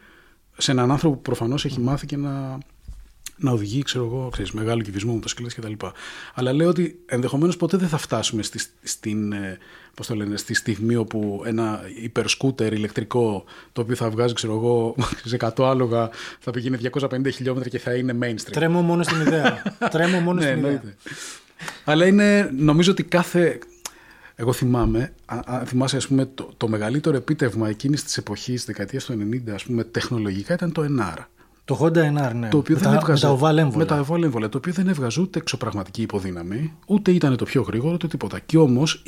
σε 0.57 0.71
έναν 0.71 0.91
άνθρωπο 0.91 1.15
που 1.15 1.21
προφανώς 1.21 1.65
έχει 1.65 1.79
μάθει 1.79 2.05
και 2.05 2.17
να, 2.17 2.57
να 3.37 3.51
οδηγεί, 3.51 3.81
ξέρω 3.81 4.05
εγώ, 4.05 4.29
ξέρεις, 4.31 4.51
μεγάλο 4.51 4.81
κυβισμό, 4.81 5.13
μοτοσυκλέτες 5.13 5.55
κτλ. 5.55 5.85
Αλλά 6.33 6.53
λέω 6.53 6.69
ότι 6.69 6.99
ενδεχομένως 7.05 7.57
ποτέ 7.57 7.77
δεν 7.77 7.87
θα 7.87 7.97
φτάσουμε 7.97 8.43
στη, 8.43 8.59
στην, 8.83 9.31
ε, 9.31 9.57
πώς 9.93 10.07
το 10.07 10.15
λένε, 10.15 10.37
στη 10.37 10.53
στιγμή 10.53 10.95
όπου 10.95 11.41
ένα 11.45 11.81
υπερσκούτερ 12.01 12.73
ηλεκτρικό, 12.73 13.43
το 13.73 13.81
οποίο 13.81 13.95
θα 13.95 14.09
βγάζει, 14.09 14.33
ξέρω 14.33 14.53
εγώ, 14.53 14.95
σε 15.25 15.37
100 15.39 15.63
άλογα, 15.63 16.09
θα 16.39 16.51
πηγαίνει 16.51 16.77
250 16.99 17.31
χιλιόμετρα 17.33 17.69
και 17.69 17.79
θα 17.79 17.93
είναι 17.95 18.17
mainstream. 18.21 18.51
Τρέμω 18.51 18.81
μόνο 18.81 19.03
στην 19.03 19.21
ιδέα. 19.21 19.61
Τρέμω 19.91 20.19
μόνο 20.19 20.39
Ναι, 20.39 20.45
στην 20.45 20.57
ιδέα. 20.57 20.69
εννοείται. 20.71 20.95
Αλλά 21.83 22.05
είναι, 22.05 22.49
νομίζω 22.57 22.91
ότι 22.91 23.03
κάθε, 23.03 23.59
Εγώ 24.35 24.53
θυμάμαι, 24.53 25.13
αν 25.25 25.65
θυμάσαι, 25.65 25.97
ας 25.97 26.07
πούμε, 26.07 26.25
το, 26.25 26.53
το 26.57 26.67
μεγαλύτερο 26.67 27.15
επίτευγμα 27.17 27.69
εκείνης 27.69 28.03
της 28.03 28.17
εποχής, 28.17 28.65
δεκαετίας 28.65 29.05
του 29.05 29.13
90, 29.47 29.49
ας 29.53 29.63
πούμε, 29.63 29.83
τεχνολογικά 29.83 30.53
ήταν 30.53 30.71
το 30.71 30.85
NR. 30.99 31.17
Το 31.67 31.79
Honda 31.81 31.97
NR, 31.97 32.33
ναι. 32.33 32.49
Το 32.49 32.57
οποίο 32.57 32.75
με, 32.75 32.81
δεν 32.81 32.91
τα, 32.91 32.95
έβγαζε, 32.95 33.27
με 33.27 33.37
τα 33.37 33.39
oval 33.39 33.57
έμβολα. 33.57 33.77
Με 33.77 33.85
τα 33.85 34.05
oval 34.07 34.23
έμβολα, 34.23 34.49
το 34.49 34.57
οποίο 34.57 34.73
δεν 34.73 34.87
έβγαζε 34.87 35.21
ούτε 35.21 35.39
εξωπραγματική 35.39 36.01
υποδύναμη, 36.01 36.73
ούτε 36.85 37.11
ήταν 37.11 37.37
το 37.37 37.45
πιο 37.45 37.61
γρήγορο, 37.61 37.93
ούτε 37.93 38.07
τίποτα. 38.07 38.39
Και 38.39 38.57
όμως 38.57 39.03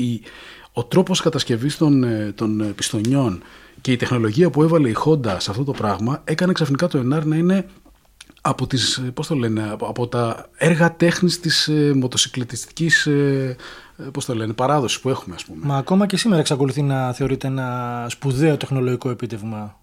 ο 0.73 0.83
τρόπος 0.83 1.21
κατασκευής 1.21 1.77
των, 1.77 2.03
ε, 2.03 2.31
των 2.35 2.73
πιστονιών 2.75 3.41
και 3.81 3.91
η 3.91 3.95
τεχνολογία 3.95 4.49
που 4.49 4.63
έβαλε 4.63 4.89
η 4.89 4.95
Honda 5.05 5.35
σε 5.37 5.51
αυτό 5.51 5.63
το 5.63 5.71
πράγμα 5.71 6.21
έκανε 6.23 6.51
ξαφνικά 6.51 6.87
το 6.87 6.99
NR 6.99 7.23
να 7.23 7.35
είναι 7.35 7.65
από, 8.41 8.67
τις, 8.67 8.97
ε, 8.97 9.01
πώς 9.01 9.27
το 9.27 9.35
λένε, 9.35 9.75
από 9.79 10.07
τα 10.07 10.49
έργα 10.57 10.95
τέχνης 10.95 11.39
της 11.39 11.67
ε, 11.67 11.93
μοτοσυκλετιστικής 11.95 13.05
ε, 13.05 13.55
ε, 13.97 14.03
πώς 14.03 14.25
το 14.25 14.35
λένε, 14.35 14.53
παράδοσης 14.53 14.99
που 14.99 15.09
έχουμε 15.09 15.35
ας 15.35 15.45
πούμε. 15.45 15.65
Μα 15.65 15.77
ακόμα 15.77 16.05
και 16.05 16.17
σήμερα 16.17 16.41
εξακολουθεί 16.41 16.81
να 16.81 17.13
θεωρείται 17.13 17.47
ένα 17.47 18.05
σπουδαίο 18.09 18.57
τεχνολογικό 18.57 19.09
επίτευγμα. 19.09 19.77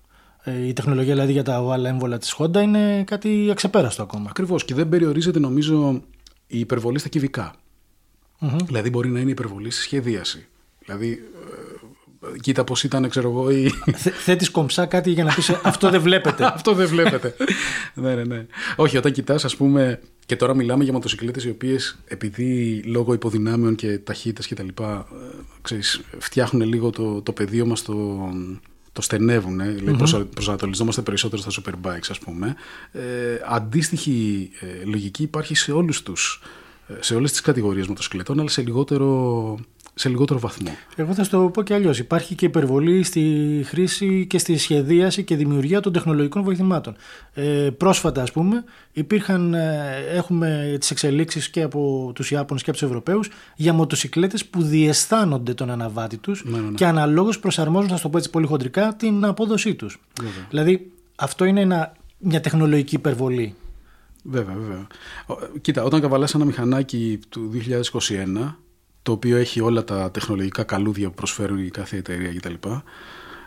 Ε, 0.48 0.66
η 0.66 0.72
τεχνολογία 0.72 1.12
δηλαδή 1.12 1.32
για 1.32 1.42
τα 1.42 1.60
οβάλα 1.60 1.88
έμβολα 1.88 2.18
της 2.18 2.36
Honda 2.38 2.56
είναι 2.56 3.04
κάτι 3.04 3.48
αξεπέραστο 3.50 4.02
ακόμα. 4.02 4.26
Ακριβώς 4.30 4.64
και 4.64 4.74
δεν 4.74 4.88
περιορίζεται 4.88 5.38
νομίζω 5.38 6.02
η 6.46 6.58
υπερβολή 6.58 6.98
στα 6.98 7.08
κυβικά. 7.08 7.54
Mm-hmm. 8.40 8.64
Δηλαδή 8.64 8.90
μπορεί 8.90 9.08
να 9.08 9.20
είναι 9.20 9.30
υπερβολή 9.30 9.70
στη 9.70 9.82
σχεδίαση. 9.82 10.46
Δηλαδή 10.84 11.20
κοίτα 12.40 12.64
πώς 12.64 12.84
ήταν, 12.84 13.08
ξέρω 13.08 13.30
εγώ. 13.30 13.50
Η... 13.50 13.72
Θέτεις 14.24 14.50
κομψά 14.50 14.86
κάτι 14.86 15.10
για 15.10 15.24
να 15.24 15.34
πεις 15.34 15.50
αυτό 15.50 15.90
δεν 15.90 16.00
βλέπετε. 16.00 16.44
αυτό 16.54 16.72
δεν 16.72 16.88
βλέπετε. 16.88 17.34
ναι, 17.94 18.14
ναι, 18.14 18.24
ναι. 18.24 18.46
Όχι, 18.76 18.96
όταν 18.96 19.12
κοιτάς, 19.12 19.44
ας 19.44 19.56
πούμε, 19.56 20.00
και 20.26 20.36
τώρα 20.36 20.54
μιλάμε 20.54 20.84
για 20.84 20.92
μοτοσυκλέτες 20.92 21.44
οι 21.44 21.50
οποίες 21.50 21.98
επειδή 22.04 22.82
λόγω 22.86 23.12
υποδυνάμεων 23.12 23.74
και 23.74 23.98
ταχύτητας 23.98 24.46
και 24.46 24.54
τα 24.54 24.62
λοιπά, 24.62 25.06
ξέρεις, 25.62 26.00
φτιάχνουν 26.18 26.68
λίγο 26.68 26.90
το, 26.90 27.22
το 27.22 27.32
πεδίο 27.32 27.66
μας 27.66 27.82
το, 27.82 28.28
το 28.96 29.02
στενεύουν, 29.02 29.60
ε, 29.60 29.76
mm-hmm. 29.86 30.26
προσανατολιζόμαστε 30.34 31.02
περισσότερο 31.02 31.42
στα 31.42 31.62
superbikes 31.62 32.08
ας 32.10 32.18
πούμε. 32.18 32.56
Ε, 32.92 33.00
αντίστοιχη 33.48 34.50
ε, 34.60 34.84
λογική 34.84 35.22
υπάρχει 35.22 35.54
σε 35.54 35.72
όλους 35.72 36.02
τους 36.02 36.42
σε 37.00 37.14
όλες 37.14 37.30
τις 37.30 37.40
κατηγορίες 37.40 37.86
μοτοσυκλετών 37.86 38.40
αλλά 38.40 38.48
σε 38.48 38.62
λιγότερο 38.62 39.58
σε 39.98 40.08
λιγότερο 40.08 40.40
βαθμό. 40.40 40.76
Εγώ 40.96 41.14
θα 41.14 41.24
σου 41.24 41.30
το 41.30 41.40
πω 41.40 41.62
και 41.62 41.74
αλλιώς. 41.74 41.98
Υπάρχει 41.98 42.34
και 42.34 42.46
υπερβολή 42.46 43.02
στη 43.02 43.62
χρήση 43.64 44.26
και 44.26 44.38
στη 44.38 44.56
σχεδίαση 44.56 45.24
και 45.24 45.36
δημιουργία 45.36 45.80
των 45.80 45.92
τεχνολογικών 45.92 46.42
βοηθημάτων. 46.42 46.96
Ε, 47.34 47.70
πρόσφατα, 47.76 48.22
ας 48.22 48.32
πούμε, 48.32 48.64
υπήρχαν, 48.92 49.54
ε, 49.54 50.04
έχουμε 50.12 50.76
τις 50.80 50.90
εξελίξεις 50.90 51.48
και 51.48 51.62
από 51.62 52.10
τους 52.14 52.30
Ιάπωνες 52.30 52.62
και 52.62 52.70
από 52.70 52.78
τους 52.78 52.88
Ευρωπαίους 52.88 53.28
για 53.56 53.72
μοτοσυκλέτες 53.72 54.44
που 54.44 54.62
διαισθάνονται 54.62 55.54
τον 55.54 55.70
αναβάτη 55.70 56.16
τους 56.16 56.44
ναι, 56.44 56.58
ναι, 56.58 56.68
ναι. 56.68 56.74
και 56.74 56.86
αναλόγως 56.86 57.38
προσαρμόζουν, 57.38 57.88
θα 57.88 58.00
το 58.00 58.08
πω 58.08 58.18
έτσι 58.18 58.30
πολύ 58.30 58.46
χοντρικά, 58.46 58.94
την 58.96 59.24
απόδοσή 59.24 59.74
τους. 59.74 60.00
Δηλαδή, 60.50 60.90
αυτό 61.16 61.44
είναι 61.44 61.60
ένα, 61.60 61.92
μια 62.18 62.40
τεχνολογική 62.40 62.94
υπερβολή. 62.94 63.54
Βέβαια, 64.22 64.54
βέβαια. 64.54 64.86
Κοίτα, 65.60 65.82
όταν 65.82 66.00
καβαλάς 66.00 66.34
ένα 66.34 66.44
μηχανάκι 66.44 67.20
του 67.28 67.50
2021 68.42 68.56
το 69.06 69.12
οποίο 69.12 69.36
έχει 69.36 69.60
όλα 69.60 69.84
τα 69.84 70.10
τεχνολογικά 70.10 70.62
καλούδια 70.62 71.08
που 71.08 71.14
προσφέρουν 71.14 71.58
η 71.58 71.68
κάθε 71.68 71.96
εταιρεία 71.96 72.34
κτλ. 72.34 72.54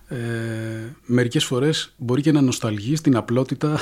Ε, 0.08 0.18
μερικές 1.06 1.46
φορές 1.46 1.94
μπορεί 1.98 2.22
και 2.22 2.32
να 2.32 2.42
νοσταλγεί 2.42 2.96
στην 2.96 3.16
απλότητα 3.16 3.80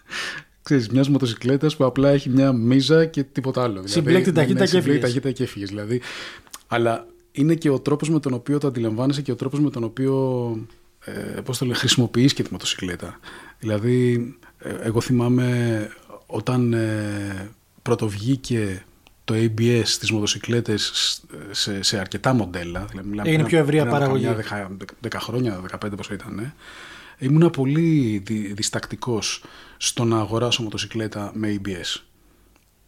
ξέρεις, 0.62 0.88
μιας 0.88 1.08
μοτοσυκλέτας 1.08 1.76
που 1.76 1.84
απλά 1.84 2.08
έχει 2.08 2.30
μια 2.30 2.52
μίζα 2.52 3.04
και 3.04 3.22
τίποτα 3.22 3.62
άλλο. 3.62 3.72
Δηλαδή, 3.72 3.88
συμπλέκτη 3.88 4.28
ναι, 4.28 4.34
ταχύτητα 4.34 4.60
ναι, 4.60 4.70
και 4.70 4.76
έφυγες. 4.76 5.32
και 5.32 5.42
έφυγες. 5.42 5.68
Δηλαδή. 5.68 6.00
Αλλά 6.66 7.06
είναι 7.32 7.54
και 7.54 7.70
ο 7.70 7.80
τρόπος 7.80 8.10
με 8.10 8.20
τον 8.20 8.32
οποίο 8.32 8.58
το 8.58 8.66
αντιλαμβάνεσαι 8.66 9.22
και 9.22 9.32
ο 9.32 9.36
τρόπος 9.36 9.60
με 9.60 9.70
τον 9.70 9.84
οποίο 9.84 10.14
ε, 11.04 11.40
πώς 11.40 11.58
το 11.58 11.64
λέει, 11.64 11.74
χρησιμοποιείς 11.74 12.32
και 12.32 12.42
τη 12.42 12.52
μοτοσυκλέτα. 12.52 13.18
Δηλαδή, 13.58 14.34
ε, 14.58 14.74
εγώ 14.82 15.00
θυμάμαι 15.00 15.88
όταν 16.26 16.72
ε, 16.72 17.50
πρωτοβγήκε 17.82 18.84
το 19.26 19.34
ABS 19.34 19.82
στις 19.84 20.10
μοτοσυκλέτες 20.10 20.92
σε, 21.50 21.82
σε 21.82 21.98
αρκετά 21.98 22.32
μοντέλα. 22.32 22.86
Δηλαδή, 23.04 23.32
είναι 23.32 23.44
πιο 23.44 23.58
ευρεία 23.58 23.86
παραγωγή. 23.86 24.36
10, 24.50 24.66
10 25.08 25.16
χρόνια, 25.16 25.60
15 25.84 25.96
πόσο 25.96 26.14
ήταν. 26.14 26.38
Ε. 26.38 26.54
Ήμουνα 27.18 27.50
πολύ 27.50 28.22
δι, 28.26 28.52
διστακτικός 28.52 29.44
στο 29.76 30.04
να 30.04 30.18
αγοράσω 30.18 30.62
μοτοσυκλέτα 30.62 31.30
με 31.34 31.60
ABS. 31.60 32.00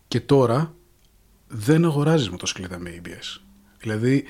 Και 0.09 0.21
τώρα 0.21 0.75
δεν 1.49 1.85
αγοράζεις 1.85 2.30
μοτοσυκλέτα 2.30 2.78
με 2.78 3.00
ABS. 3.02 3.40
Δηλαδή 3.78 4.25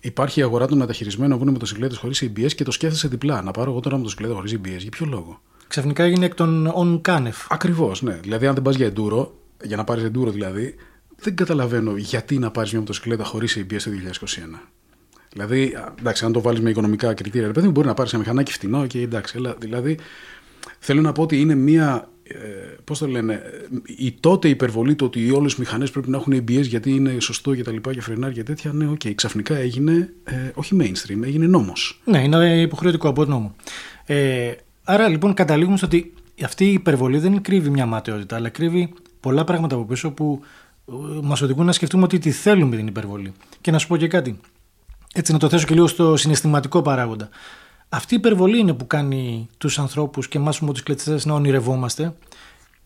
υπάρχει 0.00 0.40
η 0.40 0.42
αγορά 0.42 0.66
των 0.66 0.78
μεταχειρισμένων 0.78 1.36
που 1.36 1.42
είναι 1.42 1.52
μοτοσυκλέτες 1.52 1.96
χωρίς 1.96 2.22
ABS 2.22 2.52
και 2.52 2.64
το 2.64 2.70
σκέφτεσαι 2.70 3.08
διπλά. 3.08 3.42
Να 3.42 3.50
πάρω 3.50 3.70
εγώ 3.70 3.80
τώρα 3.80 3.96
μοτοσυκλέτα 3.96 4.34
χωρίς 4.34 4.54
ABS. 4.54 4.78
Για 4.78 4.90
ποιο 4.90 5.06
λόγο; 5.06 5.40
Ξαφνικά 5.68 6.04
έγινε 6.04 6.24
εκ 6.24 6.34
των 6.34 6.72
on 6.76 7.00
canef. 7.00 7.46
Ακριβώς, 7.48 8.02
ναι. 8.02 8.14
Δηλαδή 8.14 8.46
αν 8.46 8.54
δεν 8.54 8.62
πας 8.62 8.76
για 8.76 8.92
enduro, 8.96 9.28
για 9.62 9.76
να 9.76 9.84
πάρεις 9.84 10.04
enduro 10.04 10.32
δηλαδή, 10.32 10.74
δεν 11.22 11.36
καταλαβαίνω 11.36 11.96
γιατί 11.96 12.38
να 12.38 12.50
πάρεις 12.50 12.70
μια 12.70 12.80
μοτοσυκλέτα 12.80 13.24
χωρίς 13.24 13.58
ABS 13.58 13.82
το 13.82 13.90
2021. 13.90 14.70
Δηλαδή, 15.32 15.76
εντάξει, 15.98 16.24
αν 16.24 16.32
το 16.32 16.40
βάλεις 16.40 16.60
με 16.60 16.70
οικονομικά 16.70 17.14
κριτήρια, 17.14 17.46
ρε 17.46 17.52
παιδί 17.52 17.68
μπορεί 17.68 17.86
να 17.86 17.94
πάρεις 17.94 18.12
ένα 18.12 18.22
μηχανάκι 18.22 18.52
φτηνό 18.52 18.86
και 18.86 19.00
εντάξει. 19.00 19.36
Αλλά, 19.36 19.54
δηλαδή, 19.58 19.98
θέλω 20.78 21.00
να 21.00 21.12
πω 21.12 21.22
ότι 21.22 21.40
είναι 21.40 21.54
μια. 21.54 22.08
Ε, 22.22 22.38
Πώς 22.84 22.98
το 22.98 23.06
λένε, 23.06 23.42
η 23.96 24.12
τότε 24.20 24.48
υπερβολή 24.48 24.94
του 24.94 25.06
ότι 25.06 25.30
όλες 25.30 25.52
οι 25.52 25.56
μηχανές 25.58 25.90
πρέπει 25.90 26.10
να 26.10 26.16
έχουν 26.16 26.32
ABS 26.32 26.62
γιατί 26.62 26.90
είναι 26.90 27.20
σωστό 27.20 27.54
και 27.54 27.62
τα 27.62 27.72
λοιπά 27.72 27.92
και 27.92 28.00
φρενάρια 28.00 28.36
και 28.36 28.42
τέτοια. 28.42 28.72
Ναι, 28.72 28.88
ok, 28.88 29.00
okay, 29.04 29.14
ξαφνικά 29.14 29.56
έγινε 29.56 30.12
ε, 30.24 30.34
όχι 30.54 30.76
mainstream, 30.80 31.22
έγινε 31.22 31.46
νόμος. 31.46 32.00
Ναι, 32.04 32.22
είναι 32.22 32.60
υποχρεωτικό 32.60 33.08
από 33.08 33.24
νόμο. 33.24 33.54
Ε, 34.06 34.52
άρα 34.84 35.08
λοιπόν 35.08 35.34
καταλήγουμε 35.34 35.76
στο 35.76 35.86
ότι 35.86 36.12
αυτή 36.44 36.64
η 36.64 36.72
υπερβολή 36.72 37.18
δεν 37.18 37.42
κρύβει 37.42 37.70
μια 37.70 37.86
ματαιότητα, 37.86 38.36
αλλά 38.36 38.48
κρύβει 38.48 38.92
πολλά 39.20 39.44
πράγματα 39.44 39.74
από 39.74 39.84
πίσω 39.84 40.10
που 40.10 40.42
μας 41.22 41.40
οδηγούν 41.40 41.66
να 41.66 41.72
σκεφτούμε 41.72 42.02
ότι 42.02 42.18
τη 42.18 42.30
θέλουμε 42.30 42.76
την 42.76 42.86
υπερβολή. 42.86 43.32
Και 43.60 43.70
να 43.70 43.78
σου 43.78 43.86
πω 43.86 43.96
και 43.96 44.08
κάτι. 44.08 44.40
Έτσι, 45.14 45.32
να 45.32 45.38
το 45.38 45.48
θέσω 45.48 45.66
και 45.66 45.74
λίγο 45.74 45.86
στο 45.86 46.16
συναισθηματικό 46.16 46.82
παράγοντα. 46.82 47.28
Αυτή 47.88 48.14
η 48.14 48.16
υπερβολή 48.16 48.58
είναι 48.58 48.72
που 48.72 48.86
κάνει 48.86 49.48
τους 49.58 49.78
ανθρώπους 49.78 50.28
και 50.28 50.38
εμάς 50.38 50.58
του 50.58 50.64
μοτοσυκλετιστέ 50.64 51.20
να 51.24 51.34
ονειρευόμαστε 51.34 52.14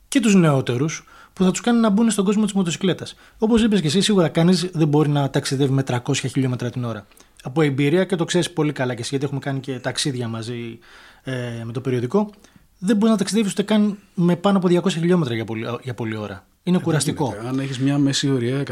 και 0.08 0.20
τους 0.20 0.34
νεότερους 0.34 1.04
που 1.32 1.44
θα 1.44 1.50
τους 1.50 1.60
κάνει 1.60 1.80
να 1.80 1.90
μπουν 1.90 2.10
στον 2.10 2.24
κόσμο 2.24 2.44
της 2.44 2.52
μοτοσυκλέτας. 2.52 3.14
Όπως 3.38 3.62
είπες 3.62 3.80
και 3.80 3.86
εσύ, 3.86 4.00
σίγουρα 4.00 4.28
κανείς 4.28 4.70
δεν 4.72 4.88
μπορεί 4.88 5.08
να 5.08 5.30
ταξιδεύει 5.30 5.72
με 5.72 5.82
300 5.82 6.14
χιλιόμετρα 6.14 6.70
την 6.70 6.84
ώρα. 6.84 7.06
Από 7.42 7.62
εμπειρία 7.62 8.04
και 8.04 8.16
το 8.16 8.24
ξέρεις 8.24 8.52
πολύ 8.52 8.72
καλά 8.72 8.94
και 8.94 9.00
εσύ, 9.00 9.08
γιατί 9.10 9.24
έχουμε 9.24 9.40
κάνει 9.40 9.60
και 9.60 9.78
ταξίδια 9.78 10.28
μαζί 10.28 10.78
ε, 11.22 11.32
με 11.64 11.72
το 11.72 11.80
περιοδικό, 11.80 12.30
δεν 12.78 12.96
μπορείς 12.96 13.12
να 13.12 13.18
ταξιδεύεις 13.18 13.52
ούτε 13.52 13.62
καν 13.62 13.98
με 14.14 14.36
πάνω 14.36 14.58
από 14.58 14.68
200 14.70 14.90
χιλιόμετρα 14.90 15.34
για 15.34 15.44
πολλή, 15.44 15.66
για 15.82 15.94
πολλή 15.94 16.16
ώρα. 16.16 16.46
Είναι 16.66 16.76
ε, 16.76 16.80
κουραστικό. 16.80 17.34
Αν 17.46 17.58
έχεις 17.58 17.78
μια 17.78 17.98
μέση 17.98 18.30
ωρία 18.30 18.62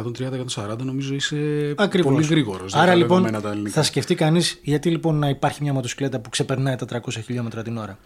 130-140, 0.54 0.76
νομίζω 0.78 1.14
είσαι 1.14 1.36
Ακριβώς. 1.76 2.12
πολύ 2.12 2.26
γρήγορος. 2.26 2.74
Άρα 2.74 2.94
λοιπόν 2.94 3.26
θα 3.68 3.82
σκεφτεί 3.82 4.14
κανείς 4.14 4.58
γιατί 4.62 4.90
λοιπόν 4.90 5.18
να 5.18 5.28
υπάρχει 5.28 5.62
μια 5.62 5.72
μοτοσυκλέτα 5.72 6.20
που 6.20 6.30
ξεπερνάει 6.30 6.76
τα 6.76 6.86
300 6.92 6.98
χιλιόμετρα 7.24 7.62
την 7.62 7.76
ώρα. 7.76 7.98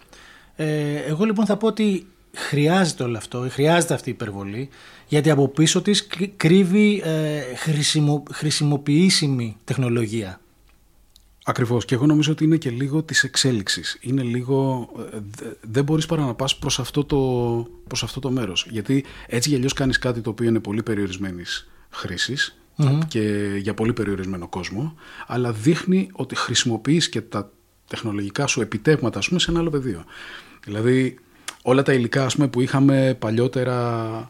Ε, 0.56 0.96
εγώ 0.96 1.24
λοιπόν 1.24 1.46
θα 1.46 1.56
πω 1.56 1.66
ότι 1.66 2.06
χρειάζεται 2.32 3.02
όλο 3.02 3.16
αυτό, 3.16 3.46
χρειάζεται 3.50 3.94
αυτή 3.94 4.08
η 4.08 4.12
υπερβολή, 4.12 4.68
γιατί 5.06 5.30
από 5.30 5.48
πίσω 5.48 5.82
της 5.82 6.06
κρύβει 6.36 7.02
ε, 7.04 7.40
χρησιμο, 7.56 8.22
χρησιμοποιήσιμη 8.32 9.56
τεχνολογία. 9.64 10.40
Ακριβώς 11.48 11.84
και 11.84 11.94
εγώ 11.94 12.06
νομίζω 12.06 12.32
ότι 12.32 12.44
είναι 12.44 12.56
και 12.56 12.70
λίγο 12.70 13.02
της 13.02 13.24
εξέλιξης. 13.24 13.98
Είναι 14.00 14.22
λίγο, 14.22 14.88
ε, 15.12 15.18
δεν 15.60 15.84
μπορείς 15.84 16.06
παρά 16.06 16.24
να 16.24 16.34
πας 16.34 16.56
προς 16.56 16.78
αυτό 16.78 17.04
το, 17.04 17.18
προς 17.86 18.02
αυτό 18.02 18.20
το 18.20 18.30
μέρος. 18.30 18.66
Γιατί 18.70 19.04
έτσι 19.26 19.48
για 19.48 19.58
αλλιώς 19.58 19.72
κάνεις 19.72 19.98
κάτι 19.98 20.20
το 20.20 20.30
οποίο 20.30 20.48
είναι 20.48 20.60
πολύ 20.60 20.82
περιορισμένης 20.82 21.68
και 23.08 23.54
για 23.58 23.74
πολύ 23.74 23.92
περιορισμένο 23.92 24.48
κόσμο, 24.48 24.94
αλλά 25.26 25.52
δείχνει 25.52 26.08
ότι 26.12 26.36
χρησιμοποιείς 26.36 27.08
και 27.08 27.20
τα 27.20 27.50
τεχνολογικά 27.88 28.46
σου 28.46 28.60
επιτεύγματα 28.60 29.18
ας 29.18 29.28
πούμε, 29.28 29.40
σε 29.40 29.50
ένα 29.50 29.60
άλλο 29.60 29.70
πεδίο. 29.70 30.04
Δηλαδή 30.64 31.18
όλα 31.62 31.82
τα 31.82 31.92
υλικά 31.92 32.24
ας 32.24 32.34
πούμε, 32.34 32.48
που 32.48 32.60
είχαμε 32.60 33.16
παλιότερα 33.18 34.28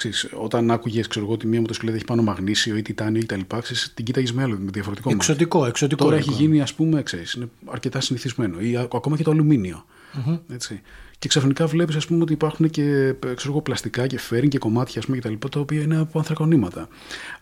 Ξέρεις, 0.00 0.28
όταν 0.32 0.70
άκουγες 0.70 1.08
ότι 1.26 1.46
μία 1.46 1.60
μοτοσυκλέτα 1.60 1.96
έχει 1.96 2.04
πάνω 2.04 2.22
μαγνήσιο 2.22 2.76
ή 2.76 2.82
τιτάνιο 2.82 3.20
ή 3.20 3.26
τα 3.26 3.36
λοιπά, 3.36 3.60
ξέρεις, 3.60 3.92
την 3.94 4.04
κοίταγες 4.04 4.32
με 4.32 4.42
άλλο, 4.42 4.58
με 4.58 4.70
διαφορετικό 4.70 5.10
Εξωτικό, 5.10 5.66
εξωτικό. 5.66 6.04
Τώρα 6.04 6.16
έχει 6.16 6.30
γίνει, 6.30 6.60
ας 6.60 6.74
πούμε, 6.74 7.02
ξέρεις, 7.02 7.32
είναι 7.32 7.48
αρκετά 7.64 8.00
συνηθισμένο. 8.00 8.60
Ή 8.60 8.76
ακόμα 8.76 9.16
και 9.16 9.22
το 9.22 9.30
αλουμίνιο. 9.30 9.84
Mm-hmm. 10.14 10.40
Έτσι. 10.52 10.80
Και 11.18 11.28
ξαφνικά 11.28 11.66
βλέπεις 11.66 12.06
ότι 12.10 12.32
υπάρχουν 12.32 12.70
και 12.70 13.14
ξέρω, 13.34 13.60
πλαστικά 13.60 14.06
και 14.06 14.18
φέρνει 14.18 14.48
και 14.48 14.58
κομμάτια 14.58 14.98
ας 14.98 15.04
πούμε, 15.04 15.16
και 15.16 15.22
τα 15.22 15.30
λοιπά, 15.30 15.48
τα 15.48 15.60
οποία 15.60 15.82
είναι 15.82 15.96
από 15.96 16.18
ανθρακονήματα. 16.18 16.88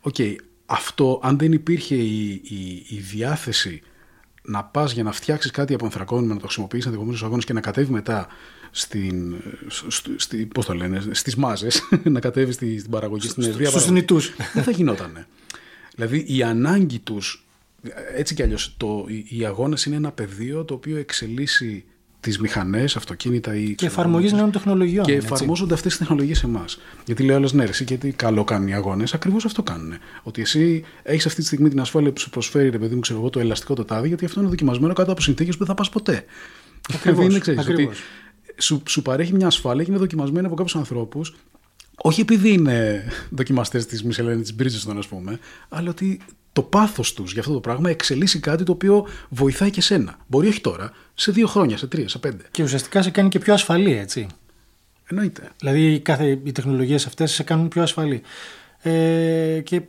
Ok, 0.00 0.14
okay. 0.18 0.34
αυτό 0.66 1.20
αν 1.22 1.38
δεν 1.38 1.52
υπήρχε 1.52 1.94
η, 1.94 2.30
η, 2.30 2.86
η 2.88 2.96
διάθεση 2.96 3.82
να 4.42 4.64
πας 4.64 4.92
για 4.92 5.02
να 5.02 5.12
φτιάξεις 5.12 5.50
κάτι 5.50 5.74
από 5.74 5.84
ανθρακόνημα, 5.84 6.34
να 6.34 6.40
το 6.40 6.44
χρησιμοποιήσεις 6.44 6.86
ενδεχομένως 6.86 7.16
στους 7.16 7.26
αγώνες 7.26 7.44
και 7.44 7.52
να 7.52 7.60
κατέβει 7.60 7.92
μετά 7.92 8.28
στην, 8.70 9.34
στη, 10.16 10.36
πώς 10.36 10.66
το 10.66 10.74
λένε, 10.74 11.02
στις 11.10 11.36
μάζες, 11.36 11.88
να 12.04 12.20
κατέβεις 12.20 12.54
στην 12.54 12.90
παραγωγή, 12.90 13.28
στην 13.28 13.42
ευρεία 13.42 13.68
Στους 13.68 13.90
θνητούς. 13.90 14.32
Δεν 14.54 14.62
θα 14.62 14.70
γινότανε. 14.70 15.26
δηλαδή 15.94 16.24
η 16.28 16.42
ανάγκη 16.42 16.98
τους, 16.98 17.46
έτσι 18.16 18.34
κι 18.34 18.42
αλλιώς 18.42 18.74
το, 18.76 19.04
οι, 19.08 19.26
οι 19.28 19.44
αγώνες 19.44 19.84
είναι 19.84 19.96
ένα 19.96 20.10
πεδίο 20.10 20.64
το 20.64 20.74
οποίο 20.74 20.96
εξελίσσει 20.96 21.84
τις 22.20 22.38
μηχανές, 22.38 22.96
αυτοκίνητα 22.96 23.54
ή. 23.54 23.74
Και 23.74 23.86
εφαρμογή 23.86 24.32
νέων 24.32 24.50
τεχνολογιών. 24.50 25.04
Και 25.04 25.12
εφαρμόζονται 25.12 25.74
αυτές 25.74 25.90
τις 25.90 26.00
τεχνολογίες 26.00 26.38
σε 26.38 26.46
εμάς. 26.46 26.80
Γιατί 27.04 27.22
λέει 27.22 27.36
άλλος, 27.36 27.52
ναι, 27.52 27.64
εσύ, 27.64 27.84
γιατί 27.84 28.12
καλό 28.12 28.44
κάνουν 28.44 28.68
οι 28.68 28.74
αγώνες. 28.74 29.14
Ακριβώς 29.14 29.44
αυτό 29.44 29.62
κάνουν. 29.62 29.92
Ότι 30.22 30.40
εσύ 30.40 30.84
έχεις 31.02 31.26
αυτή 31.26 31.40
τη 31.40 31.46
στιγμή 31.46 31.68
την 31.68 31.80
ασφάλεια 31.80 32.12
που 32.12 32.20
σου 32.20 32.30
προσφέρει, 32.30 32.68
ρε 32.68 32.78
παιδί 32.78 32.94
μου, 32.94 33.00
ξέρω 33.00 33.18
εγώ, 33.18 33.30
το 33.30 33.40
ελαστικό 33.40 33.74
το 33.74 33.84
τάδι, 33.84 34.08
γιατί 34.08 34.24
αυτό 34.24 34.40
είναι 34.40 34.48
δοκιμασμένο 34.48 34.92
κάτω 34.92 35.12
από 35.12 35.20
συνθήκες 35.20 35.52
που 35.52 35.58
δεν 35.58 35.68
θα 35.68 35.74
πας 35.74 35.88
ποτέ. 35.88 36.24
Ακριβώς. 36.94 37.98
Σου, 38.58 38.82
σου 38.88 39.02
παρέχει 39.02 39.32
μια 39.32 39.46
ασφάλεια 39.46 39.84
και 39.84 39.90
είναι 39.90 40.00
δοκιμασμένη 40.00 40.46
από 40.46 40.54
κάποιους 40.54 40.76
ανθρώπους 40.76 41.34
όχι 42.02 42.20
επειδή 42.20 42.52
είναι 42.52 43.04
δοκιμαστές 43.30 43.86
της 43.86 44.04
Μισελένης 44.04 44.54
της 44.54 44.82
Bridgestone, 44.82 44.96
ας 44.96 45.06
πούμε, 45.06 45.38
αλλά 45.68 45.90
ότι 45.90 46.20
το 46.52 46.62
πάθος 46.62 47.12
τους 47.12 47.32
για 47.32 47.40
αυτό 47.40 47.52
το 47.52 47.60
πράγμα 47.60 47.90
εξελίσσει 47.90 48.40
κάτι 48.40 48.64
το 48.64 48.72
οποίο 48.72 49.06
βοηθάει 49.28 49.70
και 49.70 49.80
σένα. 49.80 50.18
Μπορεί 50.26 50.48
όχι 50.48 50.60
τώρα, 50.60 50.90
σε 51.14 51.32
δύο 51.32 51.46
χρόνια, 51.46 51.76
σε 51.76 51.86
τρία, 51.86 52.08
σε 52.08 52.18
πέντε. 52.18 52.44
Και 52.50 52.62
ουσιαστικά 52.62 53.02
σε 53.02 53.10
κάνει 53.10 53.28
και 53.28 53.38
πιο 53.38 53.52
ασφαλή, 53.52 53.96
έτσι. 53.96 54.26
Εννοείται. 55.04 55.50
Δηλαδή 55.58 56.00
κάθε, 56.00 56.40
οι 56.44 56.52
τεχνολογίες 56.52 57.06
αυτές 57.06 57.32
σε 57.32 57.42
κάνουν 57.42 57.68
πιο 57.68 57.82
ασφαλή. 57.82 58.22
Ε, 58.82 59.60
και 59.64 59.82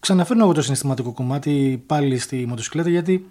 ξαναφέρνω 0.00 0.44
εγώ 0.44 0.52
το 0.52 0.62
συναισθηματικό 0.62 1.12
κομμάτι 1.12 1.82
πάλι 1.86 2.18
στη 2.18 2.46
μοτοσυκλέτα 2.46 2.88
γιατί 2.88 3.26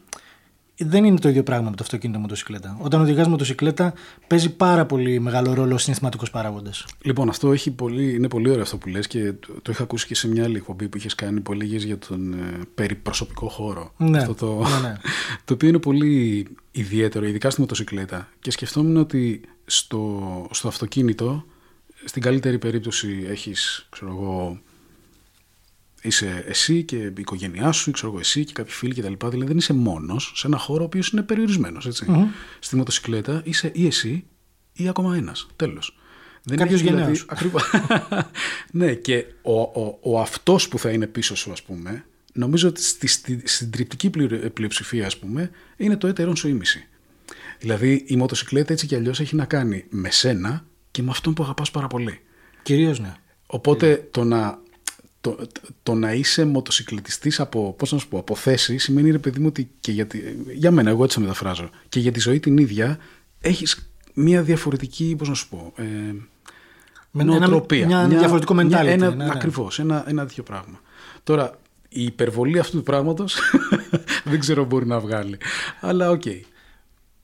δεν 0.84 1.04
είναι 1.04 1.20
το 1.20 1.30
ίδιο 1.30 1.44
πράγμα 1.44 1.70
με 1.70 1.76
το 1.76 1.84
αυτοκίνητο 1.84 2.20
μοτοσυκλέτα. 2.20 2.78
Όταν 2.80 3.02
οδηγάς 3.02 3.28
μοτοσυκλέτα, 3.28 3.94
παίζει 4.28 4.56
πάρα 4.56 4.86
πολύ 4.86 5.20
μεγάλο 5.20 5.54
ρόλο 5.54 5.74
ο 5.74 5.78
συναισθηματικός 5.78 6.30
παράγοντας. 6.30 6.86
Λοιπόν, 7.02 7.30
αυτό 7.30 7.52
έχει 7.52 7.72
πολύ, 7.72 8.14
είναι 8.16 8.28
πολύ 8.28 8.50
ωραίο 8.50 8.62
αυτό 8.62 8.78
που 8.78 8.90
λες 8.90 9.08
και 9.08 9.34
το, 9.34 9.54
το 9.62 9.72
είχα 9.72 9.84
ακούσει 9.84 10.08
και 10.08 10.16
σε 10.16 10.28
μια 10.28 10.44
άλλη 10.44 10.56
εκπομπή 10.56 10.88
που 10.88 10.98
είχες 10.98 11.16
κάνει 11.16 11.40
που 11.40 11.52
έλεγε 11.52 11.78
για 11.78 11.98
τον 11.98 12.34
ε, 12.34 12.38
περιπροσωπικό 12.76 13.50
χώρο. 13.50 13.94
Ναι, 13.98 14.18
αυτό 14.18 14.34
το, 14.34 14.56
ναι, 14.56 14.88
ναι. 14.88 14.96
το 15.46 15.54
οποίο 15.54 15.70
είναι 15.70 15.80
πολύ 15.80 16.48
ιδιαίτερο, 16.72 17.26
ειδικά 17.26 17.50
στη 17.50 17.62
μοτοσυκλέτα. 17.62 18.30
Και 18.40 18.52
σκεφτόμουν 18.52 18.98
ότι 18.98 19.42
στο, 19.66 20.48
στο 20.52 20.68
αυτοκίνητο, 20.68 21.46
στην 22.06 22.22
καλύτερη 22.22 22.58
περίπτωση 22.58 23.26
έχεις, 23.30 23.88
ξέρω 23.90 24.12
εγώ, 24.12 24.62
είσαι 26.02 26.44
εσύ 26.48 26.84
και 26.84 26.96
η 26.96 27.14
οικογένειά 27.18 27.72
σου, 27.72 27.92
ξέρω 27.92 28.12
εγώ, 28.12 28.20
εσύ 28.20 28.44
και 28.44 28.54
κάποιοι 28.54 28.74
φίλοι 28.74 28.94
κτλ. 28.94 29.28
Δηλαδή 29.28 29.48
δεν 29.48 29.58
είσαι 29.58 29.74
μόνος 29.74 30.32
σε 30.36 30.48
ένα 30.48 30.58
χώρο 30.58 30.82
ο 30.82 30.86
οποίος 30.86 31.10
είναι 31.10 31.22
περιορισμένος. 31.22 31.88
Mm-hmm. 31.88 32.26
Στη 32.60 32.76
μοτοσυκλέτα 32.76 33.42
είσαι 33.46 33.72
ή 33.74 33.86
εσύ 33.86 34.24
ή 34.74 34.88
ακόμα 34.88 35.16
ένας. 35.16 35.48
Τέλος. 35.56 35.96
Κάποιος 36.56 36.82
γενναίος. 36.82 37.26
Ακριβώς. 37.30 37.64
ναι, 38.72 38.94
και 38.94 39.26
ο, 39.42 39.62
ο, 39.62 39.98
ο 40.02 40.20
αυτός 40.20 40.68
που 40.68 40.80
θα 40.80 40.92
είναι 40.92 41.08
πίσω 41.08 41.36
σου, 41.36 41.52
ας 41.52 41.64
πούμε, 41.64 42.06
νομίζω 42.34 42.68
ότι 42.68 42.84
στη, 42.84 43.08
στη, 43.08 43.42
στην 43.46 43.72
τριπτική 43.72 44.10
πλειοψηφία, 44.54 45.06
ας 45.06 45.18
πούμε, 45.18 45.52
είναι 45.78 45.98
το 45.98 46.08
έτερον 46.08 46.36
σου 46.36 46.48
ήμιση. 46.48 46.88
Δηλαδή 47.60 48.04
η 48.08 48.16
μοτοσυκλέτα 48.16 48.74
έτσι 48.74 48.88
κι 48.88 48.96
αλλιώς 48.96 49.20
έχει 49.20 49.36
να 49.36 49.46
κάνει 49.46 49.86
με 49.90 50.12
σένα 50.12 50.66
και 50.92 51.02
με 51.02 51.10
αυτόν 51.10 51.34
που 51.34 51.44
αγαπάς 51.44 51.72
πάρα 51.72 51.88
πολύ. 51.88 52.20
Κυρίως 52.64 53.00
ναι. 53.00 53.14
Οπότε 53.48 54.08
το 54.12 54.24
να 54.24 54.60
το, 55.22 55.38
το, 55.84 55.94
να 55.94 56.14
είσαι 56.14 56.46
μοτοσυκλετιστής 56.46 57.40
από, 57.40 57.74
πώς 57.78 57.92
να 57.92 57.98
σου 57.98 58.08
πω, 58.08 58.18
από 58.18 58.36
θέση 58.36 58.78
σημαίνει 58.78 59.12
ρε 59.12 59.18
παιδί 59.18 59.40
μου 59.40 59.48
ότι 59.48 59.70
και 59.80 59.92
για, 59.92 60.08
για 60.54 60.72
μένα, 60.72 60.90
εγώ 60.90 61.04
έτσι 61.04 61.16
το 61.16 61.22
μεταφράζω, 61.22 61.70
και 61.90 62.00
για 62.00 62.12
τη 62.12 62.20
ζωή 62.20 62.40
την 62.40 62.58
ίδια 62.58 62.98
έχεις 63.42 63.92
μια 64.14 64.44
διαφορετική, 64.44 65.16
πώς 65.18 65.28
να 65.28 65.34
σου 65.34 65.50
πω, 65.50 65.74
ε, 65.76 65.84
με 67.12 67.24
νοοτροπία. 67.24 67.84
Ένα, 67.84 68.08
μια, 68.08 68.18
διαφορετικό 68.18 68.56
mentality. 68.58 68.86
ένα, 68.86 69.10
ναι, 69.10 69.16
ναι. 69.16 69.30
Ακριβώς, 69.32 69.80
ένα, 69.80 70.04
ένα 70.08 70.26
τέτοιο 70.26 70.44
πράγμα. 70.44 70.82
Τώρα, 71.24 71.60
η 71.90 72.04
υπερβολή 72.04 72.60
αυτού 72.60 72.78
του 72.78 72.84
πράγματος 72.84 73.40
δεν 74.30 74.40
ξέρω 74.40 74.66
μπορεί 74.66 74.88
να 74.88 75.00
βγάλει. 75.00 75.38
Αλλά 75.80 76.10
ok. 76.10 76.22
Okay. 76.26 76.40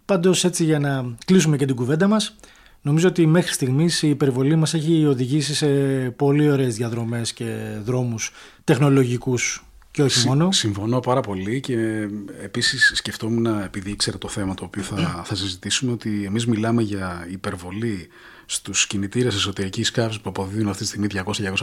Πάντως 0.06 0.44
έτσι 0.44 0.63
για 0.63 0.80
να 0.80 1.16
κλείσουμε 1.25 1.58
και 1.58 1.66
την 1.66 1.75
κουβέντα 1.75 2.08
μας, 2.08 2.36
Νομίζω 2.82 3.08
ότι 3.08 3.26
μέχρι 3.26 3.54
στιγμής 3.54 4.02
η 4.02 4.10
υπερβολή 4.10 4.56
μας 4.56 4.74
έχει 4.74 5.06
οδηγήσει 5.06 5.56
σε 5.56 5.68
πολύ 6.16 6.50
ωραίες 6.52 6.76
διαδρομές 6.76 7.34
και 7.34 7.78
δρόμους 7.84 8.32
τεχνολογικούς 8.63 9.66
και 9.92 10.04
όχι 10.04 10.28
μόνο. 10.28 10.52
Συμφωνώ 10.52 11.00
πάρα 11.00 11.22
πολύ 11.22 11.60
και 11.60 12.08
επίσης 12.42 12.92
σκεφτόμουν, 12.96 13.46
επειδή 13.46 13.92
ήξερα 13.92 14.18
το 14.18 14.28
θέμα 14.28 14.54
το 14.54 14.63
οποίο 14.63 14.82
θα, 14.82 15.22
θα 15.26 15.36
συζητήσουμε, 15.36 15.92
ότι 15.92 16.24
εμείς 16.26 16.48
μιλάμε 16.48 16.82
για 16.82 17.28
υπερβολή 17.32 18.08
στους 18.46 18.88
κινητήρες 18.88 19.36
εσωτερικής 19.36 19.92
καύσης 19.92 20.22
που 20.22 20.30
αποδίδουν 20.30 20.70
αυτή 20.70 20.82
τη 20.82 20.88
στιγμή 20.88 21.08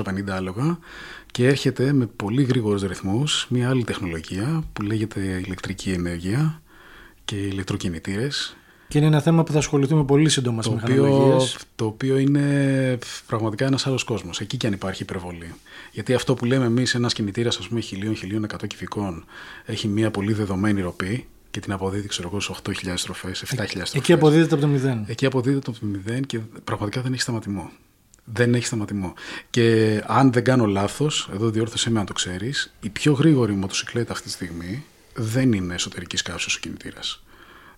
200-250 0.05 0.31
άλογα 0.31 0.79
και 1.31 1.46
έρχεται 1.46 1.92
με 1.92 2.07
πολύ 2.07 2.42
γρήγορους 2.42 2.83
ρυθμούς 2.83 3.46
μια 3.50 3.68
άλλη 3.68 3.85
τεχνολογία 3.85 4.64
που 4.72 4.83
λέγεται 4.83 5.20
ηλεκτρική 5.44 5.90
ενέργεια 5.90 6.62
και 7.24 7.37
ηλεκτροκινητήρες 7.37 8.57
και 8.94 9.00
είναι 9.00 9.09
ένα 9.09 9.20
θέμα 9.20 9.44
που 9.44 9.52
θα 9.52 9.59
ασχοληθούμε 9.59 10.04
πολύ 10.04 10.28
σύντομα 10.28 10.62
το 10.62 10.70
με 10.70 10.80
οποίο, 10.83 11.40
Το 11.74 11.85
οποίο 11.85 12.18
είναι 12.18 12.98
πραγματικά 13.26 13.66
ένας 13.66 13.87
άλλος 13.87 14.04
κόσμος. 14.04 14.40
Εκεί 14.40 14.57
και 14.57 14.66
αν 14.66 14.72
υπάρχει 14.72 15.02
υπερβολή. 15.02 15.54
Γιατί 15.92 16.14
αυτό 16.14 16.35
που 16.35 16.44
λέμε 16.44 16.64
εμείς, 16.64 16.94
ένας 16.94 17.12
κινητήρας, 17.12 17.57
ας 17.57 17.68
πούμε, 17.68 17.80
χιλίων, 17.80 18.44
100 18.44 18.66
κυβικών, 18.66 19.24
έχει 19.64 19.88
μια 19.88 20.11
πολύ 20.11 20.33
δεδομένη 20.33 20.80
ροπή 20.80 21.26
και 21.50 21.61
την 21.61 21.72
αποδίδει, 21.72 22.09
ξέρω 22.09 22.28
εγώ, 22.28 22.40
σε 22.40 22.52
8.000 22.52 22.72
στροφές, 22.94 23.42
7.000 23.42 23.87
στροφέ. 23.87 23.98
Εκεί 23.98 24.12
αποδίδεται 24.12 24.54
από 24.54 24.66
το 24.66 24.70
0. 24.72 25.04
Εκεί 25.07 25.26
αποδίδεται 25.26 25.70
από 25.70 25.80
το 25.80 25.87
0 25.87 26.20
και 26.26 26.38
πραγματικά 26.64 27.00
δεν 27.00 27.12
έχει 27.12 27.22
σταματημό. 27.22 27.70
Δεν 28.24 28.54
έχει 28.54 28.66
σταματημό. 28.66 29.14
Και 29.50 30.00
αν 30.07 30.33
δεν 30.33 30.44
κάνω 30.44 30.66
λάθος, 30.66 31.28
εδώ 31.33 31.50
διόρθωσέ 31.50 31.90
με 31.90 32.00
αν 32.00 32.07
το 32.07 32.12
ξέρεις, 32.12 32.74
η 32.80 32.88
πιο 32.88 33.12
γρήγορη 33.12 33.52
μοτοσυκλέτα 33.52 34.12
αυτή 34.12 34.24
τη 34.24 34.33
στιγμή 34.33 34.85
δεν 35.14 35.52
είναι 35.52 35.74
εσωτερικής 35.74 36.22
καύση 36.22 36.57
ο 36.57 36.61
κινητήρας. 36.61 37.18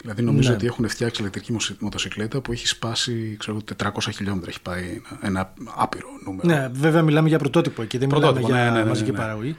Δηλαδή 0.00 0.22
νομίζω 0.22 0.48
ναι. 0.48 0.54
ότι 0.54 0.66
έχουν 0.66 0.88
φτιάξει 0.88 1.20
ηλεκτρική 1.20 1.56
μοτοσυκλέτα 1.78 2.40
που 2.40 2.52
έχει 2.52 2.66
σπάσει 2.66 3.36
ξέρω, 3.38 3.58
400 3.82 3.88
χιλιόμετρα. 4.14 4.50
Έχει 4.50 4.62
πάει 4.62 5.00
ένα, 5.20 5.52
άπειρο 5.76 6.08
νούμερο. 6.24 6.48
Ναι, 6.48 6.68
βέβαια 6.72 7.02
μιλάμε 7.02 7.28
για 7.28 7.38
πρωτότυπο 7.38 7.82
εκεί, 7.82 7.98
δεν 7.98 8.08
πρωτότυπο, 8.08 8.46
μιλάμε 8.46 8.62
ναι, 8.62 8.68
για 8.68 8.76
ναι, 8.76 8.82
ναι, 8.82 8.88
μαζική 8.88 9.10
ναι. 9.10 9.16
παραγωγή. 9.16 9.56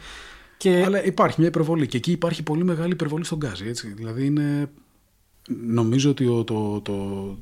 Και... 0.58 0.84
Αλλά 0.86 1.06
υπάρχει 1.06 1.36
μια 1.40 1.48
υπερβολή 1.48 1.88
και 1.88 1.98
εκεί 1.98 2.12
υπάρχει 2.12 2.44
πολύ 2.44 2.64
μεγάλη 2.64 2.92
υπερβολή 2.92 3.26
στον 3.26 3.38
γκάζι. 3.38 3.68
Έτσι. 3.68 3.88
Δηλαδή 3.88 4.26
είναι 4.26 4.70
Νομίζω 5.68 6.10
ότι 6.10 6.26
το, 6.26 6.44
το, 6.44 6.82
το, 6.82 6.94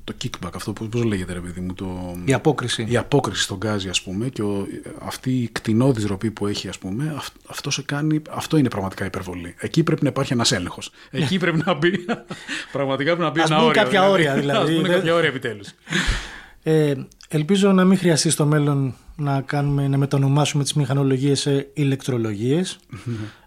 το 0.03 0.13
kickback, 0.23 0.49
αυτό 0.53 0.73
πώς 0.73 1.03
λέγεται 1.03 1.33
ρε 1.33 1.39
παιδί 1.39 1.59
μου, 1.59 1.73
το, 1.73 2.17
η 2.25 2.33
απόκριση. 2.33 2.85
Η 2.89 2.97
απόκριση 2.97 3.41
στον 3.41 3.57
γκάζι 3.57 3.89
ας 3.89 4.01
πούμε 4.01 4.29
και 4.29 4.41
ο, 4.41 4.67
αυτή 4.99 5.31
η 5.41 5.49
κτηνώδης 5.51 6.05
ροπή 6.05 6.31
που 6.31 6.47
έχει 6.47 6.67
ας 6.67 6.77
πούμε, 6.77 7.15
αυτό, 7.47 7.69
σε 7.69 7.81
κάνει, 7.81 8.21
αυτό 8.29 8.57
είναι 8.57 8.69
πραγματικά 8.69 9.05
υπερβολή. 9.05 9.55
Εκεί 9.57 9.83
πρέπει 9.83 10.03
να 10.03 10.09
υπάρχει 10.09 10.33
ένας 10.33 10.51
έλεγχος. 10.51 10.91
Εκεί 11.11 11.37
πρέπει 11.37 11.61
να 11.65 11.73
μπει, 11.73 12.05
πραγματικά 12.71 13.09
πρέπει 13.15 13.23
να 13.23 13.29
μπει 13.29 13.39
ας 13.39 13.49
ένα 13.49 13.59
όριο. 13.59 13.81
κάποια 13.81 14.09
όρια 14.09 14.33
δηλαδή. 14.33 14.73
Ας 14.73 14.77
πούμε 14.77 14.93
κάποια 14.93 15.15
όρια 15.15 15.29
επιτέλους. 15.29 15.67
Ε, 16.63 16.93
ελπίζω 17.27 17.71
να 17.71 17.83
μην 17.83 17.97
χρειαστεί 17.97 18.29
στο 18.29 18.45
μέλλον 18.45 18.95
να, 19.15 19.41
κάνουμε, 19.41 19.87
να 19.87 19.97
μετανομάσουμε 19.97 20.63
τις 20.63 20.73
μηχανολογίες 20.73 21.39
σε 21.39 21.69
ηλεκτρολογίες. 21.73 22.79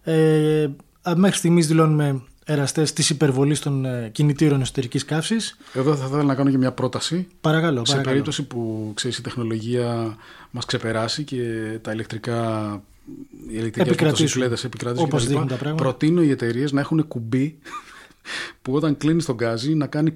ε, 0.03 0.69
μέχρι 1.17 1.37
στιγμής 1.37 1.67
δηλώνουμε 1.67 2.23
εραστές 2.49 2.93
της 2.93 3.11
υπερβολής 3.11 3.61
των 3.61 3.85
ε, 3.85 4.09
κινητήρων 4.13 4.61
εσωτερικής 4.61 5.05
καύσης. 5.05 5.57
Εδώ 5.73 5.97
θα 5.97 6.07
ήθελα 6.07 6.23
να 6.23 6.35
κάνω 6.35 6.51
και 6.51 6.59
μια 6.59 6.73
πρόταση. 6.73 7.27
Παρακαλώ. 7.41 7.85
Σε 7.85 7.97
περίπτωση 7.97 8.43
που 8.43 8.91
ξέρεις 8.95 9.19
η 9.19 9.23
τεχνολογία 9.23 10.17
μας 10.51 10.65
ξεπεράσει 10.65 11.25
και 11.25 11.43
τα 11.83 11.93
ηλεκτρικά. 11.93 12.71
Οι 13.49 13.57
ηλεκτρικές 13.57 14.01
μοτοσυκλέτες 14.01 14.65
επικρατήσουν. 14.65 15.07
Όπως 15.07 15.27
δείχνουν 15.27 15.47
τα 15.47 15.57
πράγματα. 15.57 15.83
Προτείνω 15.83 16.23
οι 16.23 16.31
εταιρείες 16.31 16.73
να 16.73 16.81
έχουν 16.81 17.09
κουμπί 17.09 17.59
που 18.63 18.73
όταν 18.73 18.97
κλείνεις 18.97 19.25
τον 19.25 19.35
γκάζι 19.35 19.75
να 19.75 19.87
κάνει 19.87 20.15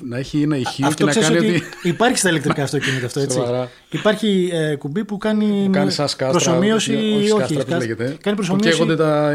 να 0.00 0.16
έχει 0.16 0.42
ένα 0.42 0.56
ηχείο 0.56 0.86
αυτό 0.86 1.06
και 1.06 1.20
να 1.20 1.26
κάνει 1.26 1.36
ότι... 1.36 1.62
Υπάρχει 1.82 2.18
στα 2.18 2.28
ηλεκτρικά 2.28 2.62
αυτοκίνητα 2.62 3.06
αυτό, 3.06 3.20
έτσι. 3.20 3.40
Υπάρχει 3.90 4.50
ε, 4.52 4.74
κουμπί 4.74 5.04
που 5.04 5.16
κάνει, 5.16 5.62
που 5.64 5.70
κάνει 5.70 5.90
σαν 5.90 6.08
σκάστρα, 6.08 6.30
προσωμείωση 6.30 6.94
όχι, 6.94 7.30
όχι 7.30 7.52
σκάστρα, 7.52 7.76
λέγεται. 7.76 8.16
Κάνει 8.20 8.36
προσωμείωση. 8.36 8.68
Που 8.70 8.76
καίγονται 8.76 8.96
τα, 8.96 9.34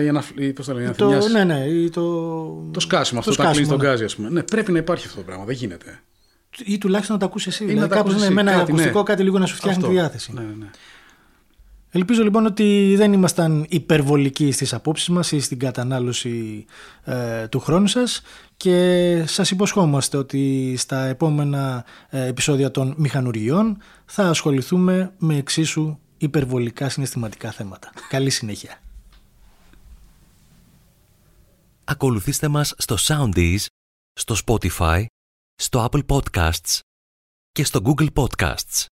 πώς 0.55 0.65
το 0.65 0.73
λένε, 0.73 0.91
το, 0.91 1.27
ναι, 1.31 1.43
ναι, 1.43 1.89
το... 1.89 2.47
το 2.71 2.79
σκάσιμο, 2.79 3.19
αυτό 3.19 3.35
το 3.35 3.49
κλείνεις 3.49 3.67
τον 3.67 3.77
ναι. 3.77 3.87
γκάζι, 3.87 4.03
ας 4.03 4.15
πούμε. 4.15 4.29
Ναι, 4.29 4.43
πρέπει 4.43 4.71
να 4.71 4.77
υπάρχει 4.77 5.05
αυτό 5.07 5.17
το 5.17 5.23
πράγμα, 5.25 5.45
δεν 5.45 5.55
γίνεται. 5.55 5.99
Ή 6.65 6.77
τουλάχιστον 6.77 7.15
να 7.15 7.21
το 7.21 7.27
ακούσεις 7.27 7.53
εσύ. 7.53 7.65
Δηλαδή, 7.65 7.95
κάπως 7.95 8.15
ναι, 8.15 8.29
με 8.29 8.41
ένα 8.41 8.55
ακουστικό 8.55 8.97
ναι. 8.97 9.03
κάτι 9.03 9.23
λίγο 9.23 9.39
να 9.39 9.45
σου 9.45 9.55
φτιάχνει 9.55 9.83
τη 9.83 9.89
διάθεση. 9.89 10.33
Ναι, 10.33 10.41
ναι. 10.41 10.65
Ελπίζω 11.95 12.23
λοιπόν 12.23 12.45
ότι 12.45 12.93
δεν 12.97 13.13
ήμασταν 13.13 13.65
υπερβολικοί 13.69 14.51
στις 14.51 14.73
απόψεις 14.73 15.09
μας 15.09 15.31
ή 15.31 15.39
στην 15.39 15.59
κατανάλωση 15.59 16.65
ε, 17.03 17.47
του 17.47 17.59
χρόνου 17.59 17.87
σας 17.87 18.21
και 18.57 19.23
σας 19.27 19.51
υποσχόμαστε 19.51 20.17
ότι 20.17 20.75
στα 20.77 21.05
επόμενα 21.05 21.85
ε, 22.09 22.25
επεισόδια 22.25 22.71
των 22.71 22.93
μηχανουργιών 22.97 23.77
θα 24.05 24.29
ασχοληθούμε 24.29 25.13
με 25.17 25.35
εξίσου 25.37 25.97
υπερβολικά 26.17 26.89
συναισθηματικά 26.89 27.51
θέματα. 27.51 27.91
Καλή 28.09 28.29
συνέχεια. 28.29 28.81
Ακολουθήστε 31.83 32.47
μας 32.47 32.73
στο 32.77 32.95
Soundees, 32.99 33.65
στο 34.13 34.35
Spotify, 34.45 35.05
στο 35.55 35.89
Apple 35.91 36.05
Podcasts 36.05 36.79
και 37.51 37.63
στο 37.63 37.79
Google 37.83 38.07
Podcasts. 38.13 38.92